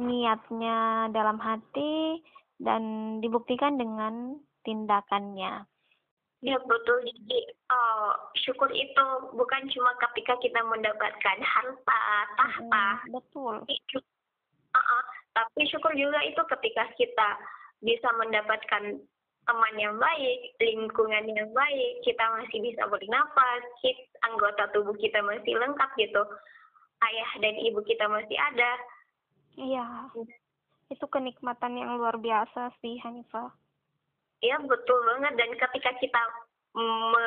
niatnya 0.00 1.12
dalam 1.12 1.36
hati, 1.36 2.24
dan 2.60 2.82
dibuktikan 3.20 3.76
dengan 3.76 4.40
tindakannya. 4.64 5.64
Ya 6.40 6.56
betul, 6.64 7.04
jadi 7.04 7.52
uh, 7.68 8.16
syukur 8.32 8.72
itu 8.72 9.06
bukan 9.36 9.68
cuma 9.76 9.92
ketika 10.08 10.40
kita 10.40 10.60
mendapatkan 10.64 11.38
harta, 11.44 12.00
tahta. 12.40 12.86
Hmm, 13.04 13.12
betul. 13.12 13.54
Uh 13.60 14.78
-uh, 14.80 15.04
tapi 15.36 15.68
syukur 15.68 15.92
juga 15.92 16.16
itu 16.24 16.40
ketika 16.56 16.88
kita 16.96 17.28
bisa 17.84 18.08
mendapatkan 18.16 19.04
teman 19.44 19.74
yang 19.76 19.96
baik, 20.00 20.38
lingkungan 20.64 21.28
yang 21.28 21.50
baik, 21.52 21.92
kita 22.08 22.24
masih 22.40 22.58
bisa 22.64 22.88
bernapas, 22.88 23.62
kita, 23.84 24.00
anggota 24.24 24.64
tubuh 24.72 24.96
kita 24.96 25.20
masih 25.20 25.60
lengkap 25.60 25.90
gitu, 26.00 26.22
ayah 27.04 27.30
dan 27.40 27.54
ibu 27.60 27.84
kita 27.84 28.08
masih 28.08 28.36
ada. 28.36 28.72
Iya, 29.58 30.10
itu 30.90 31.06
kenikmatan 31.06 31.78
yang 31.78 31.96
luar 31.98 32.18
biasa 32.18 32.74
sih 32.82 32.98
Hanifah. 33.02 33.54
Iya 34.40 34.56
betul 34.64 34.98
banget 35.04 35.36
dan 35.36 35.50
ketika 35.52 35.90
kita 36.00 36.22
me, 36.74 37.26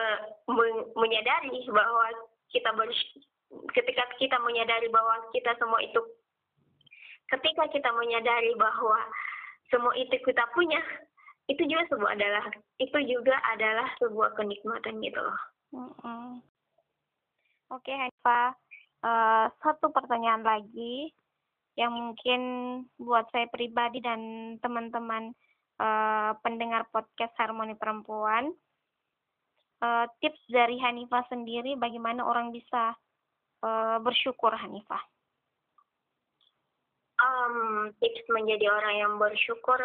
me, 0.49 0.65
menyadari 0.97 1.61
bahwa 1.69 2.09
kita 2.49 2.73
ber, 2.73 2.89
ketika 3.71 4.03
kita 4.17 4.37
menyadari 4.41 4.89
bahwa 4.89 5.29
kita 5.29 5.53
semua 5.61 5.77
itu 5.85 6.01
ketika 7.29 7.69
kita 7.69 7.89
menyadari 7.93 8.51
bahwa 8.57 8.97
semua 9.69 9.93
itu 9.93 10.17
kita 10.25 10.43
punya 10.57 10.81
itu 11.45 11.61
juga 11.69 11.85
sebuah 11.91 12.11
adalah 12.17 12.45
itu 12.81 12.97
juga 13.05 13.35
adalah 13.51 13.87
sebuah 13.99 14.33
kenikmatan 14.33 14.99
gitu 15.03 15.19
loh. 15.19 15.39
Mm-hmm. 15.73 16.27
Oke, 17.73 17.89
okay, 17.89 17.95
Hanifah. 17.97 18.53
Uh, 19.03 19.51
satu 19.59 19.91
pertanyaan 19.91 20.47
lagi 20.47 21.11
yang 21.73 21.93
mungkin 21.93 22.41
buat 23.01 23.25
saya 23.33 23.49
pribadi 23.49 23.99
dan 23.99 24.55
teman-teman 24.61 25.33
uh, 25.81 26.37
pendengar 26.45 26.85
podcast 26.93 27.33
Harmoni 27.37 27.73
Perempuan. 27.77 28.53
Uh, 29.83 30.07
tips 30.23 30.39
dari 30.47 30.79
Hanifah 30.79 31.27
sendiri 31.27 31.75
bagaimana 31.75 32.23
orang 32.23 32.55
bisa 32.55 32.95
uh, 33.65 33.99
bersyukur 33.99 34.55
Hanifah? 34.55 35.03
Um, 37.19 37.91
tips 37.99 38.23
menjadi 38.31 38.71
orang 38.71 38.95
yang 38.95 39.13
bersyukur 39.19 39.79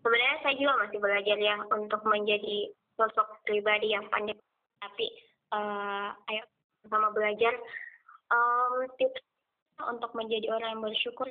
sebenarnya 0.00 0.36
saya 0.40 0.54
juga 0.56 0.74
masih 0.80 0.98
belajar 1.00 1.36
ya 1.36 1.56
untuk 1.76 2.00
menjadi 2.08 2.72
sosok 2.96 3.44
pribadi 3.44 3.92
yang 3.92 4.08
pandai 4.08 4.34
tapi 4.80 5.06
uh, 5.52 6.16
ayo 6.32 6.42
sama 6.88 7.12
belajar 7.12 7.52
um, 8.32 8.88
tips 8.96 9.27
untuk 9.86 10.10
menjadi 10.18 10.50
orang 10.50 10.78
yang 10.78 10.84
bersyukur 10.84 11.28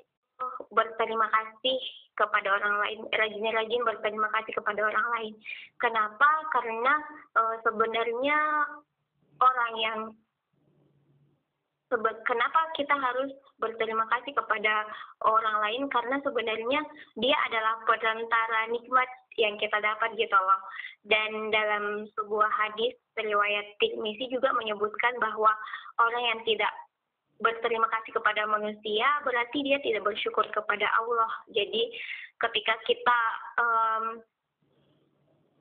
berterima 0.69 1.27
kasih 1.33 1.77
kepada 2.13 2.61
orang 2.61 2.75
lain 2.81 2.99
rajin-rajin 3.09 3.81
berterima 3.81 4.29
kasih 4.33 4.53
kepada 4.53 4.81
orang 4.85 5.07
lain. 5.17 5.33
Kenapa? 5.81 6.29
Karena 6.53 6.93
uh, 7.37 7.55
sebenarnya 7.65 8.39
orang 9.41 9.73
yang 9.81 9.99
kenapa 12.27 12.59
kita 12.75 12.91
harus 12.91 13.31
berterima 13.57 14.03
kasih 14.11 14.35
kepada 14.35 14.85
orang 15.23 15.57
lain? 15.63 15.83
Karena 15.87 16.19
sebenarnya 16.21 16.81
dia 17.15 17.37
adalah 17.47 17.79
perantara 17.87 18.67
nikmat 18.69 19.07
yang 19.39 19.55
kita 19.55 19.77
dapat 19.79 20.13
gitu 20.19 20.35
loh. 20.35 20.61
Dan 21.07 21.53
dalam 21.53 22.03
sebuah 22.19 22.51
hadis 22.51 22.97
riwayat 23.15 23.79
Tirmizi 23.79 24.27
juga 24.27 24.51
menyebutkan 24.57 25.15
bahwa 25.23 25.53
orang 26.01 26.23
yang 26.35 26.39
tidak 26.43 26.73
berterima 27.37 27.85
kasih 27.89 28.11
kepada 28.17 28.49
manusia 28.49 29.07
berarti 29.21 29.61
dia 29.61 29.77
tidak 29.81 30.05
bersyukur 30.05 30.45
kepada 30.49 30.89
Allah. 30.97 31.31
Jadi 31.53 31.93
ketika 32.41 32.73
kita 32.85 33.19
um, 33.61 34.05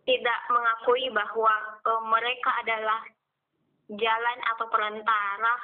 tidak 0.07 0.41
mengakui 0.49 1.11
bahwa 1.11 1.55
um, 1.85 2.05
mereka 2.09 2.51
adalah 2.63 3.01
jalan 3.91 4.39
atau 4.55 4.67
perantara 4.71 5.55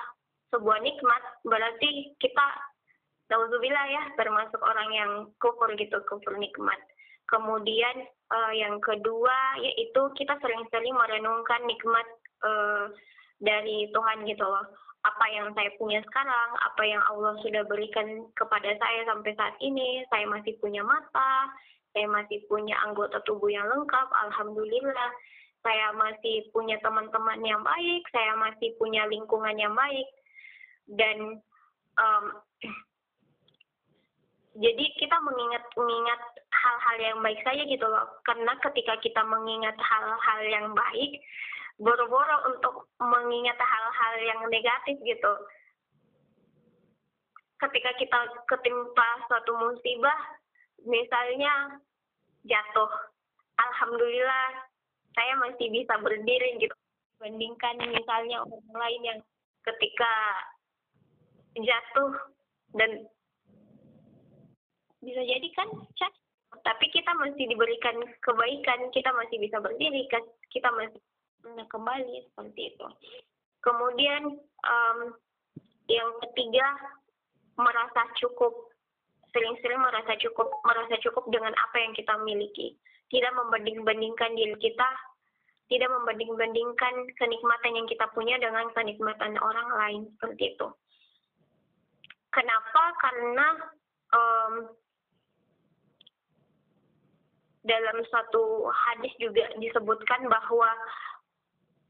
sebuah 0.53 0.79
nikmat 0.85 1.23
berarti 1.43 2.13
kita 2.21 2.47
Nauzubillah 3.33 3.87
ya 3.89 4.05
termasuk 4.21 4.61
orang 4.61 4.91
yang 4.93 5.13
kufur 5.41 5.73
gitu 5.81 5.97
kufur 6.05 6.37
nikmat 6.37 6.77
kemudian 7.33 8.05
uh, 8.29 8.53
yang 8.53 8.77
kedua 8.85 9.57
yaitu 9.65 10.03
kita 10.21 10.37
sering-sering 10.45 10.93
merenungkan 10.93 11.65
nikmat 11.65 12.05
uh, 12.45 12.93
dari 13.41 13.89
Tuhan 13.89 14.29
gitu 14.29 14.45
loh 14.45 14.69
apa 15.03 15.25
yang 15.35 15.51
saya 15.59 15.71
punya 15.83 15.99
sekarang 16.07 16.51
apa 16.63 16.83
yang 16.87 17.03
Allah 17.11 17.35
sudah 17.43 17.67
berikan 17.67 18.23
kepada 18.39 18.71
saya 18.79 19.03
sampai 19.11 19.35
saat 19.35 19.55
ini 19.59 20.07
saya 20.07 20.31
masih 20.31 20.55
punya 20.63 20.87
mata 20.87 21.51
saya 21.93 22.09
masih 22.09 22.41
punya 22.49 22.73
anggota 22.89 23.21
tubuh 23.29 23.53
yang 23.53 23.69
lengkap 23.69 24.09
alhamdulillah. 24.29 25.13
Saya 25.63 25.95
masih 25.95 26.51
punya 26.51 26.75
teman-teman 26.83 27.39
yang 27.45 27.63
baik 27.63 28.03
saya 28.11 28.35
masih 28.35 28.75
punya 28.81 29.07
lingkungan 29.07 29.55
yang 29.55 29.77
baik. 29.77 30.09
Dan 30.89 31.39
um, 32.01 32.25
jadi 34.65 34.85
kita 34.99 35.17
mengingat 35.23 35.63
mengingat 35.77 36.21
hal-hal 36.51 36.97
yang 36.99 37.19
baik 37.21 37.41
saja 37.45 37.63
gitu 37.63 37.87
loh. 37.87 38.09
Karena 38.25 38.57
ketika 38.59 38.97
kita 39.05 39.23
mengingat 39.23 39.77
hal-hal 39.79 40.41
yang 40.49 40.67
baik 40.73 41.21
boro-boro 41.81 42.53
untuk 42.53 42.89
mengingat 43.01 43.57
hal-hal 43.57 44.15
yang 44.25 44.41
negatif 44.51 44.97
gitu. 45.03 45.33
Ketika 47.63 47.91
kita 47.97 48.19
ketimpa 48.51 49.09
suatu 49.31 49.55
musibah 49.55 50.19
misalnya 50.83 51.79
jatuh 52.43 52.91
alhamdulillah 53.55 54.67
saya 55.15 55.35
masih 55.39 55.71
bisa 55.71 55.95
berdiri 56.03 56.59
gitu. 56.59 56.75
Bandingkan 57.23 57.79
misalnya 57.87 58.43
orang 58.43 58.75
lain 58.75 59.03
yang 59.07 59.21
ketika 59.63 60.13
jatuh 61.55 62.13
dan 62.75 63.07
bisa 65.03 65.23
jadi 65.23 65.49
kan 65.55 65.69
tapi 66.63 66.87
kita 66.91 67.11
masih 67.19 67.47
diberikan 67.47 67.95
kebaikan 68.23 68.91
kita 68.91 69.11
masih 69.15 69.39
bisa 69.39 69.63
berdiri 69.63 70.03
kan? 70.11 70.23
Kita 70.51 70.67
masih 70.75 70.99
kembali 71.43 72.17
seperti 72.31 72.75
itu. 72.75 72.87
Kemudian 73.63 74.39
um, 74.67 74.99
yang 75.87 76.11
ketiga 76.29 76.67
merasa 77.59 78.09
cukup 78.19 78.73
sering-sering 79.33 79.81
merasa 79.81 80.13
cukup 80.21 80.51
merasa 80.67 80.95
cukup 81.03 81.27
dengan 81.31 81.53
apa 81.57 81.77
yang 81.79 81.93
kita 81.95 82.15
miliki. 82.23 82.77
Tidak 83.13 83.33
membanding-bandingkan 83.37 84.33
diri 84.39 84.57
kita 84.57 84.89
tidak 85.73 85.89
membanding-bandingkan 85.89 86.95
kenikmatan 87.17 87.73
yang 87.73 87.89
kita 87.89 88.05
punya 88.13 88.37
dengan 88.37 88.69
kenikmatan 88.77 89.41
orang 89.41 89.69
lain 89.73 90.01
seperti 90.13 90.53
itu. 90.53 90.69
Kenapa? 92.29 92.83
Karena 93.01 93.49
um, 94.13 94.55
dalam 97.65 97.99
satu 98.13 98.69
hadis 98.69 99.17
juga 99.17 99.49
disebutkan 99.57 100.29
bahwa 100.29 100.69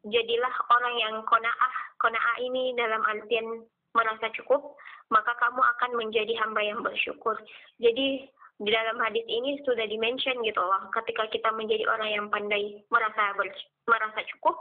jadilah 0.06 0.54
orang 0.70 0.94
yang 0.98 1.14
kona'ah. 1.26 1.74
Kona'ah 2.02 2.36
ini 2.42 2.74
dalam 2.74 3.02
artian 3.06 3.62
merasa 3.92 4.32
cukup, 4.34 4.74
maka 5.12 5.36
kamu 5.38 5.60
akan 5.60 5.90
menjadi 6.00 6.32
hamba 6.40 6.64
yang 6.64 6.80
bersyukur. 6.80 7.36
Jadi 7.78 8.26
di 8.62 8.70
dalam 8.70 8.98
hadis 9.02 9.26
ini 9.26 9.60
sudah 9.66 9.84
dimention 9.86 10.38
gitu 10.46 10.62
loh, 10.62 10.88
ketika 10.94 11.28
kita 11.28 11.50
menjadi 11.52 11.84
orang 11.90 12.10
yang 12.10 12.26
pandai 12.32 12.80
merasa 12.88 13.36
ber, 13.36 13.50
merasa 13.90 14.20
cukup, 14.36 14.56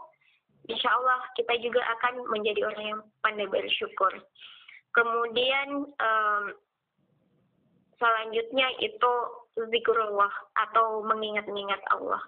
insya 0.67 0.89
Allah 0.93 1.21
kita 1.37 1.53
juga 1.63 1.81
akan 1.97 2.27
menjadi 2.29 2.67
orang 2.67 2.85
yang 2.85 3.01
pandai 3.23 3.47
bersyukur. 3.47 4.11
Kemudian 4.91 5.87
um, 5.87 6.43
selanjutnya 7.95 8.67
itu 8.83 9.13
zikrullah 9.71 10.33
atau 10.67 11.05
mengingat-ingat 11.07 11.79
Allah. 11.93 12.19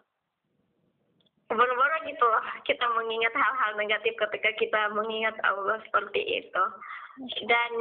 Boro-boro 1.51 1.97
gitu 2.07 2.25
lah 2.25 2.45
kita 2.63 2.85
mengingat 2.95 3.33
hal-hal 3.35 3.71
negatif 3.77 4.15
ketika 4.15 4.49
kita 4.57 4.81
mengingat 4.95 5.35
Allah 5.43 5.77
seperti 5.85 6.43
itu. 6.43 6.63
Dan 7.45 7.71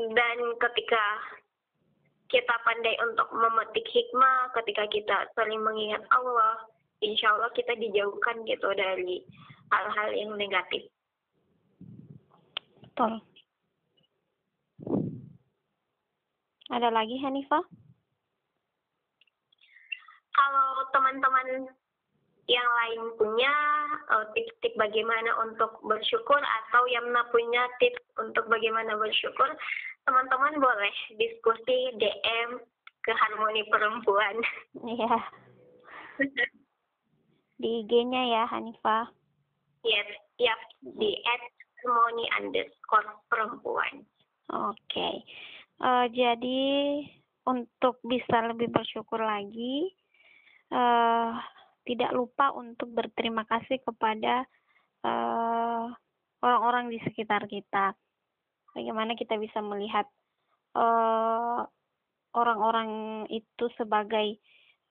dan 0.00 0.36
ketika 0.56 1.04
kita 2.30 2.54
pandai 2.62 2.94
untuk 3.04 3.28
memetik 3.34 3.84
hikmah, 3.90 4.54
ketika 4.54 4.86
kita 4.88 5.16
saling 5.34 5.60
mengingat 5.60 6.00
Allah, 6.14 6.62
insya 7.02 7.34
Allah 7.36 7.50
kita 7.52 7.74
dijauhkan 7.76 8.46
gitu 8.46 8.70
dari 8.72 9.26
hal-hal 9.68 10.08
yang 10.14 10.32
negatif. 10.38 10.88
Betul. 12.86 13.18
Ada 16.70 16.88
lagi 16.94 17.18
Hanifah? 17.18 17.66
Kalau 20.40 20.88
teman-teman 20.96 21.68
yang 22.48 22.66
lain 22.66 23.00
punya 23.14 23.54
uh, 24.10 24.26
tips-tips 24.32 24.74
bagaimana 24.74 25.30
untuk 25.44 25.78
bersyukur 25.84 26.40
atau 26.40 26.82
yang 26.88 27.06
punya 27.30 27.68
tips 27.78 28.02
untuk 28.18 28.48
bagaimana 28.48 28.96
bersyukur, 28.96 29.52
teman-teman 30.08 30.58
boleh 30.58 30.94
diskusi 31.20 31.94
DM 32.00 32.58
ke 33.04 33.12
Harmoni 33.12 33.62
Perempuan. 33.68 34.36
Iya. 34.80 35.14
Di 37.60 37.84
IG-nya 37.84 38.22
ya, 38.32 38.42
Hanifah. 38.48 39.12
Yes, 39.84 40.08
yep, 40.40 40.60
di 40.80 41.20
at 41.24 41.42
Harmoni 41.80 42.26
underscore 42.40 43.08
perempuan. 43.28 44.04
Oke. 44.50 44.76
Okay. 44.88 45.14
Uh, 45.80 46.04
jadi 46.12 46.60
untuk 47.48 47.96
bisa 48.04 48.52
lebih 48.52 48.68
bersyukur 48.68 49.22
lagi, 49.22 49.88
uh, 50.70 51.34
tidak 51.84 52.10
lupa 52.14 52.54
untuk 52.54 52.92
berterima 52.92 53.42
kasih 53.48 53.82
kepada 53.82 54.46
orang 55.00 55.90
eh, 55.90 56.44
orang-orang 56.44 56.84
di 56.92 56.98
sekitar 57.02 57.48
kita. 57.48 57.96
Bagaimana 58.76 59.16
kita 59.16 59.34
bisa 59.40 59.58
melihat 59.64 60.06
orang 60.76 61.66
eh, 61.66 61.78
orang-orang 62.30 62.90
itu 63.26 63.66
sebagai 63.74 64.38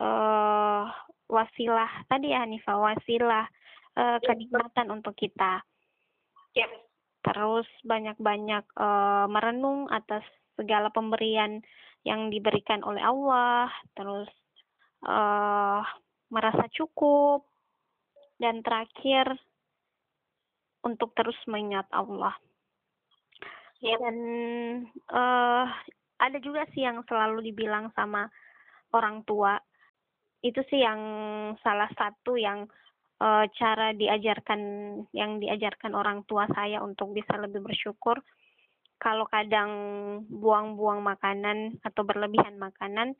uh, 0.04 0.84
wasilah 1.32 1.88
tadi 2.12 2.36
ya 2.36 2.44
Hanifah 2.44 2.76
wasilah 2.76 3.48
uh, 3.96 4.20
kenikmatan 4.20 4.92
untuk 4.92 5.16
kita. 5.16 5.64
Yep. 6.52 6.68
Terus 7.24 7.64
banyak-banyak 7.88 8.76
uh, 8.76 9.32
merenung 9.32 9.88
atas 9.88 10.28
segala 10.60 10.92
pemberian 10.92 11.64
yang 12.04 12.28
diberikan 12.28 12.84
oleh 12.84 13.00
Allah. 13.00 13.72
Terus 13.96 14.28
uh, 15.06 15.82
merasa 16.30 16.66
cukup, 16.74 17.46
dan 18.40 18.64
terakhir 18.64 19.36
untuk 20.88 21.12
terus 21.14 21.36
mengingat 21.46 21.86
Allah. 21.92 22.34
Ya. 23.84 24.00
Dan 24.00 24.18
uh, 25.12 25.66
ada 26.20 26.38
juga 26.40 26.64
sih 26.72 26.88
yang 26.88 27.04
selalu 27.08 27.52
dibilang 27.52 27.92
sama 27.96 28.32
orang 28.96 29.28
tua. 29.28 29.60
Itu 30.40 30.64
sih 30.72 30.80
yang 30.80 31.02
salah 31.60 31.92
satu 32.00 32.40
yang 32.40 32.64
uh, 33.20 33.44
cara 33.60 33.92
diajarkan 33.92 34.62
yang 35.12 35.44
diajarkan 35.44 35.92
orang 35.96 36.24
tua 36.24 36.48
saya 36.56 36.80
untuk 36.80 37.12
bisa 37.12 37.36
lebih 37.36 37.60
bersyukur. 37.60 38.24
Kalau 39.00 39.28
kadang 39.32 39.72
buang-buang 40.28 41.00
makanan 41.00 41.80
atau 41.88 42.04
berlebihan 42.04 42.60
makanan, 42.60 43.16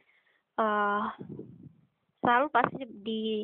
uh, 0.60 1.08
selalu 2.30 2.54
pasti 2.54 2.86
di 2.86 3.42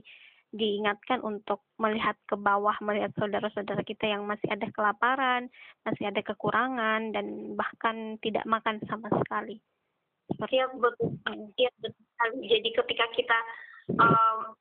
diingatkan 0.56 1.20
untuk 1.26 1.66
melihat 1.82 2.16
ke 2.30 2.38
bawah, 2.38 2.78
melihat 2.80 3.12
saudara-saudara 3.18 3.82
kita 3.84 4.08
yang 4.08 4.24
masih 4.24 4.48
ada 4.48 4.70
kelaparan, 4.72 5.52
masih 5.84 6.08
ada 6.08 6.22
kekurangan, 6.24 7.12
dan 7.12 7.58
bahkan 7.60 8.16
tidak 8.22 8.46
makan 8.46 8.80
sama 8.88 9.10
sekali. 9.20 9.60
Seperti 10.32 10.62
ya 10.62 10.72
betul, 10.72 11.12
iya 11.60 11.72
betul. 11.82 12.06
Jadi 12.46 12.70
ketika 12.72 13.06
kita, 13.18 13.38
um, 14.00 14.56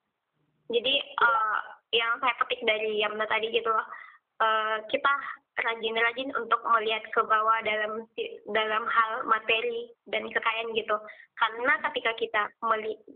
jadi 0.73 0.95
uh, 1.23 1.59
yang 1.95 2.19
saya 2.19 2.35
petik 2.43 2.67
dari 2.67 2.99
Yamna 2.99 3.31
tadi 3.31 3.55
gitu 3.55 3.71
loh, 3.71 3.87
uh, 4.43 4.83
kita 4.91 5.13
rajin-rajin 5.55 6.35
untuk 6.35 6.61
melihat 6.67 7.05
ke 7.15 7.21
bawah 7.23 7.59
dalam 7.63 8.03
dalam 8.51 8.85
hal 8.91 9.11
materi 9.27 9.91
dan 10.11 10.27
kekayaan 10.27 10.75
gitu. 10.75 10.97
Karena 11.39 11.79
ketika 11.91 12.13
kita 12.19 12.43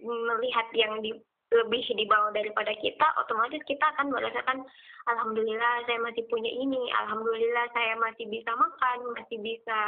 melihat 0.07 0.67
yang 0.75 1.03
di, 1.03 1.15
lebih 1.51 1.83
di 1.99 2.05
bawah 2.07 2.31
daripada 2.31 2.71
kita, 2.79 3.07
otomatis 3.19 3.63
kita 3.67 3.83
akan 3.97 4.15
merasakan, 4.15 4.63
alhamdulillah 5.11 5.83
saya 5.91 5.99
masih 5.99 6.23
punya 6.31 6.51
ini, 6.51 6.93
alhamdulillah 7.05 7.67
saya 7.75 7.99
masih 7.99 8.27
bisa 8.31 8.55
makan, 8.55 8.99
masih 9.19 9.39
bisa 9.43 9.79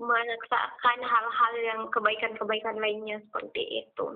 merasakan 0.00 0.98
hal-hal 1.04 1.54
yang 1.60 1.80
kebaikan-kebaikan 1.92 2.80
lainnya 2.80 3.20
seperti 3.28 3.86
itu. 3.86 4.06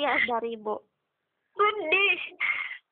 Ya 0.00 0.14
dari 0.26 0.56
Ibu? 0.56 0.74
Sedih. 1.56 2.20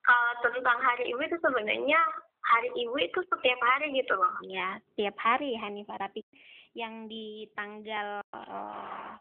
Kalau 0.08 0.52
tentang 0.56 0.80
hari 0.80 1.12
ibu 1.12 1.20
itu 1.20 1.36
sebenarnya 1.36 2.00
hari 2.40 2.72
ibu 2.80 2.96
itu 2.96 3.20
setiap 3.28 3.60
hari 3.60 3.92
gitu 3.92 4.16
loh. 4.16 4.32
Ya, 4.48 4.80
setiap 4.92 5.20
hari 5.20 5.52
Hanifah. 5.60 6.00
Tapi 6.00 6.24
yang 6.72 7.12
di 7.12 7.44
tanggal 7.52 8.24
uh, 8.32 9.12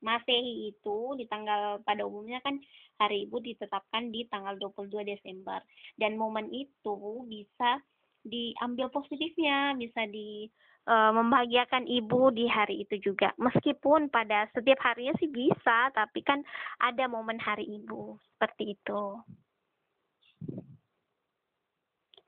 Masehi 0.00 0.72
itu 0.72 0.96
di 1.16 1.28
tanggal 1.28 1.80
pada 1.84 2.08
umumnya 2.08 2.40
kan 2.40 2.56
hari 2.96 3.28
ibu 3.28 3.40
ditetapkan 3.40 4.08
di 4.08 4.24
tanggal 4.32 4.56
22 4.56 5.04
Desember 5.04 5.60
dan 6.00 6.16
momen 6.16 6.48
itu 6.52 6.96
bisa 7.28 7.80
diambil 8.24 8.92
positifnya, 8.92 9.76
bisa 9.76 10.04
di 10.08 10.48
uh, 10.86 11.12
membahagiakan 11.12 11.84
ibu 11.84 12.30
di 12.32 12.46
hari 12.48 12.86
itu 12.86 13.12
juga. 13.12 13.34
Meskipun 13.36 14.08
pada 14.08 14.48
setiap 14.54 14.80
harinya 14.80 15.12
sih 15.18 15.28
bisa, 15.28 15.92
tapi 15.92 16.24
kan 16.24 16.40
ada 16.80 17.04
momen 17.10 17.36
hari 17.36 17.66
ibu 17.66 18.16
seperti 18.36 18.78
itu. 18.78 19.02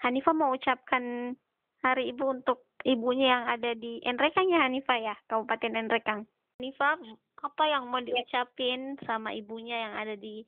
Hanifah 0.03 0.35
mau 0.35 0.51
ucapkan 0.53 1.37
hari 1.83 2.11
ibu 2.11 2.35
untuk 2.35 2.67
ibunya 2.83 3.39
yang 3.39 3.45
ada 3.47 3.71
di 3.79 4.03
Enrekang 4.03 4.51
ya 4.51 4.67
Hanifah 4.67 4.99
ya, 4.99 5.15
Kabupaten 5.31 5.79
Enrekang. 5.79 6.27
Hanifah, 6.59 6.99
apa 7.43 7.65
yang 7.71 7.87
mau 7.91 8.03
diucapin 8.03 8.99
sama 9.07 9.31
ibunya 9.35 9.87
yang 9.89 9.95
ada 9.99 10.15
di 10.19 10.43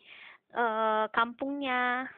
uh, 0.55 1.07
kampungnya? 1.15 2.11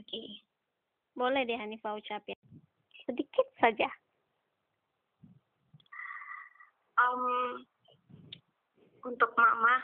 Oke. 0.00 0.40
Boleh 1.12 1.44
deh 1.44 1.60
Hanifah 1.60 2.00
ucapin. 2.00 2.40
Sedikit 3.04 3.44
saja. 3.60 3.88
Um, 6.96 7.64
untuk 9.04 9.32
mama, 9.36 9.76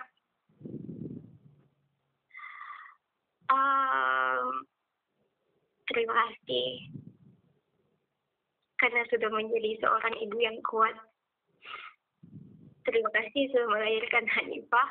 um, 3.49 4.69
terima 5.89 6.13
kasih 6.13 6.93
karena 8.77 9.01
sudah 9.09 9.33
menjadi 9.33 9.81
seorang 9.81 10.15
ibu 10.21 10.37
yang 10.37 10.61
kuat. 10.61 10.93
Terima 12.85 13.09
kasih 13.17 13.49
sudah 13.49 13.69
melahirkan 13.73 14.25
Hanifah. 14.29 14.91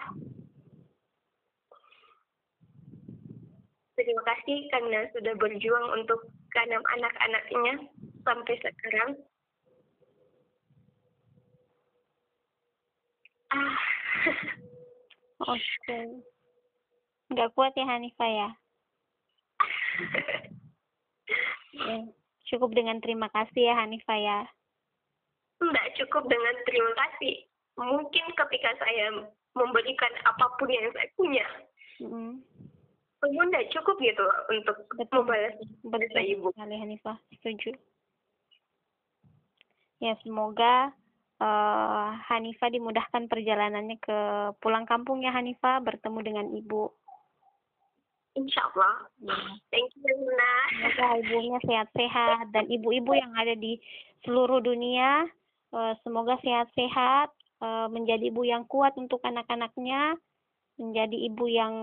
Terima 3.96 4.20
kasih 4.28 4.68
karena 4.76 5.08
sudah 5.16 5.34
berjuang 5.40 5.88
untuk 5.96 6.28
keenam 6.52 6.84
anak-anaknya 6.84 7.88
sampai 8.28 8.56
sekarang. 8.60 9.10
Ah. 13.56 13.80
Oke. 15.48 15.64
Okay. 15.88 16.04
Nggak 17.32 17.52
kuat 17.56 17.72
ya 17.80 17.88
Hanifah 17.88 18.30
ya? 18.30 18.50
ya? 21.88 21.98
Cukup 22.52 22.76
dengan 22.76 23.00
terima 23.00 23.32
kasih 23.32 23.72
ya 23.72 23.80
Hanifah 23.80 24.20
ya? 24.20 24.40
Nggak 25.64 25.88
cukup 26.04 26.28
dengan 26.28 26.56
terima 26.68 26.92
kasih. 27.00 27.48
Mungkin 27.80 28.26
ketika 28.36 28.76
saya 28.76 29.24
memberikan 29.56 30.12
apa 30.28 30.52
pun 30.60 30.68
yang 30.68 30.92
saya 30.92 31.08
punya. 31.16 31.48
Mm 32.04 32.12
-hmm 32.12 32.55
bunda 33.32 33.60
cukup 33.72 33.96
gitu 34.02 34.26
untuk 34.52 34.78
betul. 34.98 35.24
membalas 35.24 35.56
betul 35.86 36.24
ibu. 36.24 36.48
Sekali 36.54 36.76
Hanifah, 36.78 37.18
setuju. 37.34 37.72
Ya 40.04 40.14
semoga 40.22 40.92
uh, 41.40 42.10
Hanifah 42.30 42.70
dimudahkan 42.70 43.32
perjalanannya 43.32 43.98
ke 44.04 44.18
pulang 44.60 44.84
kampung 44.86 45.24
ya 45.24 45.32
Hanifah 45.32 45.82
bertemu 45.82 46.20
dengan 46.22 46.48
ibu. 46.52 46.92
Insya 48.36 48.68
Allah. 48.76 49.08
Ya. 49.24 49.38
Thank 49.72 49.96
you 49.96 50.04
Bunda. 50.04 50.54
Semoga 50.76 51.08
ibunya 51.24 51.60
sehat-sehat 51.64 52.52
dan 52.52 52.68
ibu-ibu 52.68 53.16
yang 53.16 53.32
ada 53.40 53.56
di 53.56 53.80
seluruh 54.28 54.60
dunia 54.60 55.24
uh, 55.72 55.94
semoga 56.04 56.36
sehat-sehat 56.44 57.30
uh, 57.64 57.88
menjadi 57.88 58.28
ibu 58.32 58.44
yang 58.44 58.68
kuat 58.68 58.96
untuk 59.00 59.24
anak-anaknya 59.24 60.20
menjadi 60.76 61.18
ibu 61.32 61.46
yang 61.48 61.76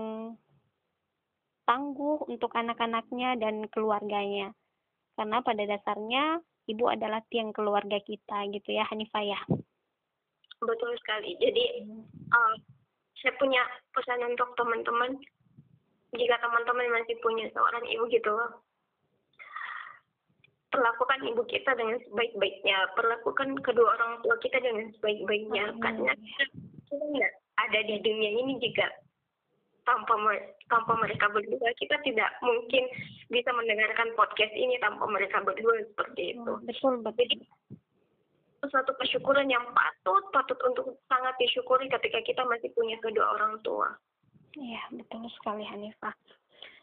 tangguh 1.63 2.27
untuk 2.27 2.51
anak-anaknya 2.53 3.39
dan 3.39 3.67
keluarganya. 3.71 4.51
Karena 5.13 5.39
pada 5.45 5.63
dasarnya 5.63 6.41
ibu 6.67 6.89
adalah 6.89 7.21
tiang 7.29 7.53
keluarga 7.53 7.99
kita 8.01 8.49
gitu 8.51 8.69
ya 8.73 8.87
Hanifah 8.89 9.23
ya. 9.23 9.39
Betul 10.63 10.95
sekali. 10.99 11.35
Jadi 11.37 11.85
uh, 12.31 12.55
saya 13.19 13.33
punya 13.39 13.63
pesan 13.95 14.23
untuk 14.27 14.51
teman-teman. 14.59 15.19
jika 16.13 16.37
teman-teman 16.45 16.93
masih 16.93 17.17
punya 17.25 17.49
seorang 17.57 17.81
ibu 17.89 18.05
gitu 18.13 18.37
perlakukan 20.73 21.21
ibu 21.29 21.45
kita 21.45 21.77
dengan 21.77 22.01
sebaik-baiknya 22.09 22.77
perlakukan 22.97 23.53
kedua 23.61 23.93
orang 23.93 24.21
tua 24.25 24.37
kita 24.41 24.57
dengan 24.57 24.89
sebaik-baiknya 24.97 25.69
hmm. 25.69 25.81
karena 25.81 26.13
kita 26.89 27.05
nggak 27.13 27.33
ada 27.61 27.79
di 27.85 27.95
dunia 28.01 28.31
ini 28.41 28.57
jika 28.57 28.89
tanpa 29.83 30.15
tanpa 30.71 30.93
mereka 30.99 31.27
berdua 31.31 31.69
kita 31.75 31.99
tidak 32.03 32.29
mungkin 32.39 32.83
bisa 33.27 33.49
mendengarkan 33.51 34.15
podcast 34.15 34.53
ini 34.55 34.79
tanpa 34.79 35.03
mereka 35.07 35.43
berdua 35.43 35.83
seperti 35.91 36.35
itu. 36.35 36.51
Hmm, 36.51 36.65
betul 36.67 36.93
betul. 37.03 37.19
Jadi 37.19 37.35
suatu 38.63 38.95
kesyukuran 38.95 39.51
yang 39.51 39.63
patut 39.75 40.23
patut 40.31 40.59
untuk 40.63 40.95
sangat 41.11 41.35
disyukuri 41.35 41.91
ketika 41.91 42.23
kita 42.23 42.41
masih 42.47 42.71
punya 42.71 42.95
kedua 43.03 43.35
orang 43.35 43.59
tua. 43.61 43.91
Iya 44.55 44.81
betul 44.95 45.27
sekali 45.39 45.67
Hanifah. 45.67 46.15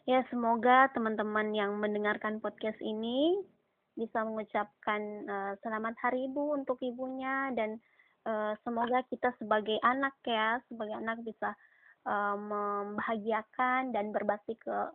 Ya 0.09 0.25
semoga 0.33 0.89
teman-teman 0.93 1.53
yang 1.53 1.77
mendengarkan 1.77 2.41
podcast 2.41 2.77
ini 2.81 3.41
bisa 3.93 4.23
mengucapkan 4.23 5.01
uh, 5.29 5.53
selamat 5.61 5.93
hari 6.01 6.25
ibu 6.25 6.57
untuk 6.57 6.79
ibunya 6.81 7.53
dan 7.53 7.77
uh, 8.25 8.57
semoga 8.65 9.03
kita 9.11 9.29
sebagai 9.37 9.77
anak 9.85 10.15
ya 10.25 10.57
sebagai 10.71 10.95
anak 10.97 11.21
bisa 11.21 11.53
uh, 12.05 12.35
membahagiakan 12.37 13.93
dan 13.93 14.13
berbakti 14.13 14.57
ke 14.57 14.91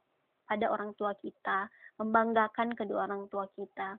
pada 0.46 0.66
orang 0.70 0.94
tua 0.94 1.12
kita, 1.18 1.66
membanggakan 1.98 2.72
kedua 2.78 3.10
orang 3.10 3.26
tua 3.26 3.50
kita. 3.58 3.98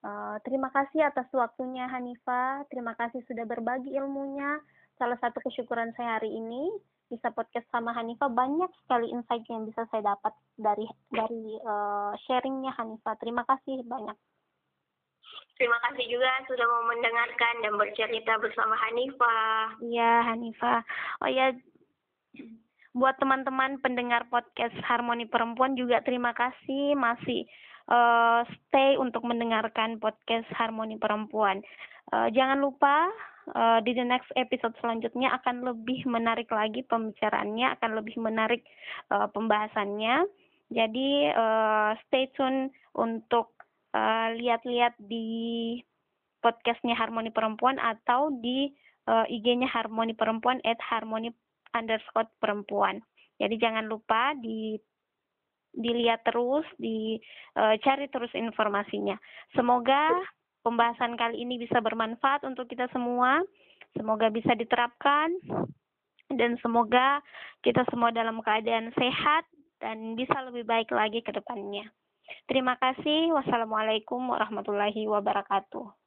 Uh, 0.00 0.40
terima 0.42 0.72
kasih 0.72 1.06
atas 1.06 1.28
waktunya 1.30 1.84
Hanifa, 1.86 2.64
terima 2.72 2.96
kasih 2.96 3.22
sudah 3.28 3.44
berbagi 3.46 3.94
ilmunya. 3.94 4.58
Salah 4.98 5.16
satu 5.20 5.40
kesyukuran 5.44 5.92
saya 5.96 6.20
hari 6.20 6.32
ini 6.32 6.68
bisa 7.10 7.34
podcast 7.34 7.66
sama 7.74 7.90
Hanifa 7.90 8.30
banyak 8.30 8.70
sekali 8.86 9.10
insight 9.10 9.42
yang 9.50 9.66
bisa 9.66 9.82
saya 9.90 10.14
dapat 10.14 10.30
dari 10.54 10.86
dari 11.10 11.58
uh, 11.62 12.14
sharingnya 12.26 12.70
Hanifa. 12.78 13.18
Terima 13.18 13.42
kasih 13.44 13.82
banyak. 13.84 14.16
Terima 15.60 15.76
kasih 15.84 16.08
juga 16.08 16.30
sudah 16.48 16.64
mau 16.64 16.88
mendengarkan 16.88 17.54
dan 17.60 17.76
bercerita 17.76 18.40
bersama 18.40 18.72
Hanifa. 18.80 19.36
Iya, 19.84 20.32
Hanifa. 20.32 20.80
Oh 21.20 21.28
ya, 21.28 21.52
buat 22.90 23.14
teman-teman 23.22 23.78
pendengar 23.78 24.26
podcast 24.26 24.74
Harmoni 24.82 25.26
Perempuan 25.30 25.78
juga 25.78 26.02
terima 26.02 26.34
kasih 26.34 26.98
masih 26.98 27.46
uh, 27.86 28.42
stay 28.46 28.98
untuk 28.98 29.22
mendengarkan 29.22 30.02
podcast 30.02 30.46
Harmoni 30.50 30.98
Perempuan. 30.98 31.62
Uh, 32.10 32.26
jangan 32.34 32.58
lupa 32.58 33.06
uh, 33.54 33.78
di 33.86 33.94
the 33.94 34.02
next 34.02 34.30
episode 34.34 34.74
selanjutnya 34.82 35.30
akan 35.38 35.62
lebih 35.62 36.02
menarik 36.10 36.50
lagi 36.50 36.82
pembicaraannya, 36.82 37.78
akan 37.78 37.90
lebih 37.94 38.18
menarik 38.18 38.66
uh, 39.14 39.30
pembahasannya. 39.30 40.26
Jadi 40.70 41.30
uh, 41.30 41.94
stay 42.06 42.30
tune 42.34 42.74
untuk 42.94 43.54
uh, 43.94 44.34
lihat-lihat 44.34 44.98
di 44.98 45.78
podcastnya 46.42 46.98
Harmoni 46.98 47.30
Perempuan 47.30 47.78
atau 47.78 48.34
di 48.34 48.70
uh, 49.06 49.26
IG-nya 49.30 49.70
Harmoni 49.70 50.14
Perempuan 50.14 50.58
at 50.66 50.78
Harmoni 50.82 51.30
underscore 51.74 52.28
perempuan. 52.42 53.00
Jadi 53.40 53.56
jangan 53.56 53.88
lupa 53.88 54.36
di 54.36 54.76
dilihat 55.70 56.26
terus, 56.26 56.66
dicari 56.76 58.06
uh, 58.06 58.10
terus 58.10 58.32
informasinya. 58.34 59.14
Semoga 59.54 60.10
pembahasan 60.66 61.14
kali 61.14 61.46
ini 61.46 61.62
bisa 61.62 61.78
bermanfaat 61.78 62.42
untuk 62.42 62.66
kita 62.66 62.90
semua. 62.90 63.40
Semoga 63.94 64.30
bisa 64.30 64.54
diterapkan 64.54 65.30
dan 66.30 66.54
semoga 66.62 67.18
kita 67.62 67.82
semua 67.90 68.14
dalam 68.14 68.38
keadaan 68.38 68.94
sehat 68.94 69.46
dan 69.82 70.14
bisa 70.14 70.36
lebih 70.46 70.62
baik 70.62 70.90
lagi 70.94 71.22
ke 71.26 71.34
depannya. 71.34 71.90
Terima 72.46 72.78
kasih. 72.78 73.34
Wassalamualaikum 73.34 74.30
warahmatullahi 74.30 75.10
wabarakatuh. 75.10 75.99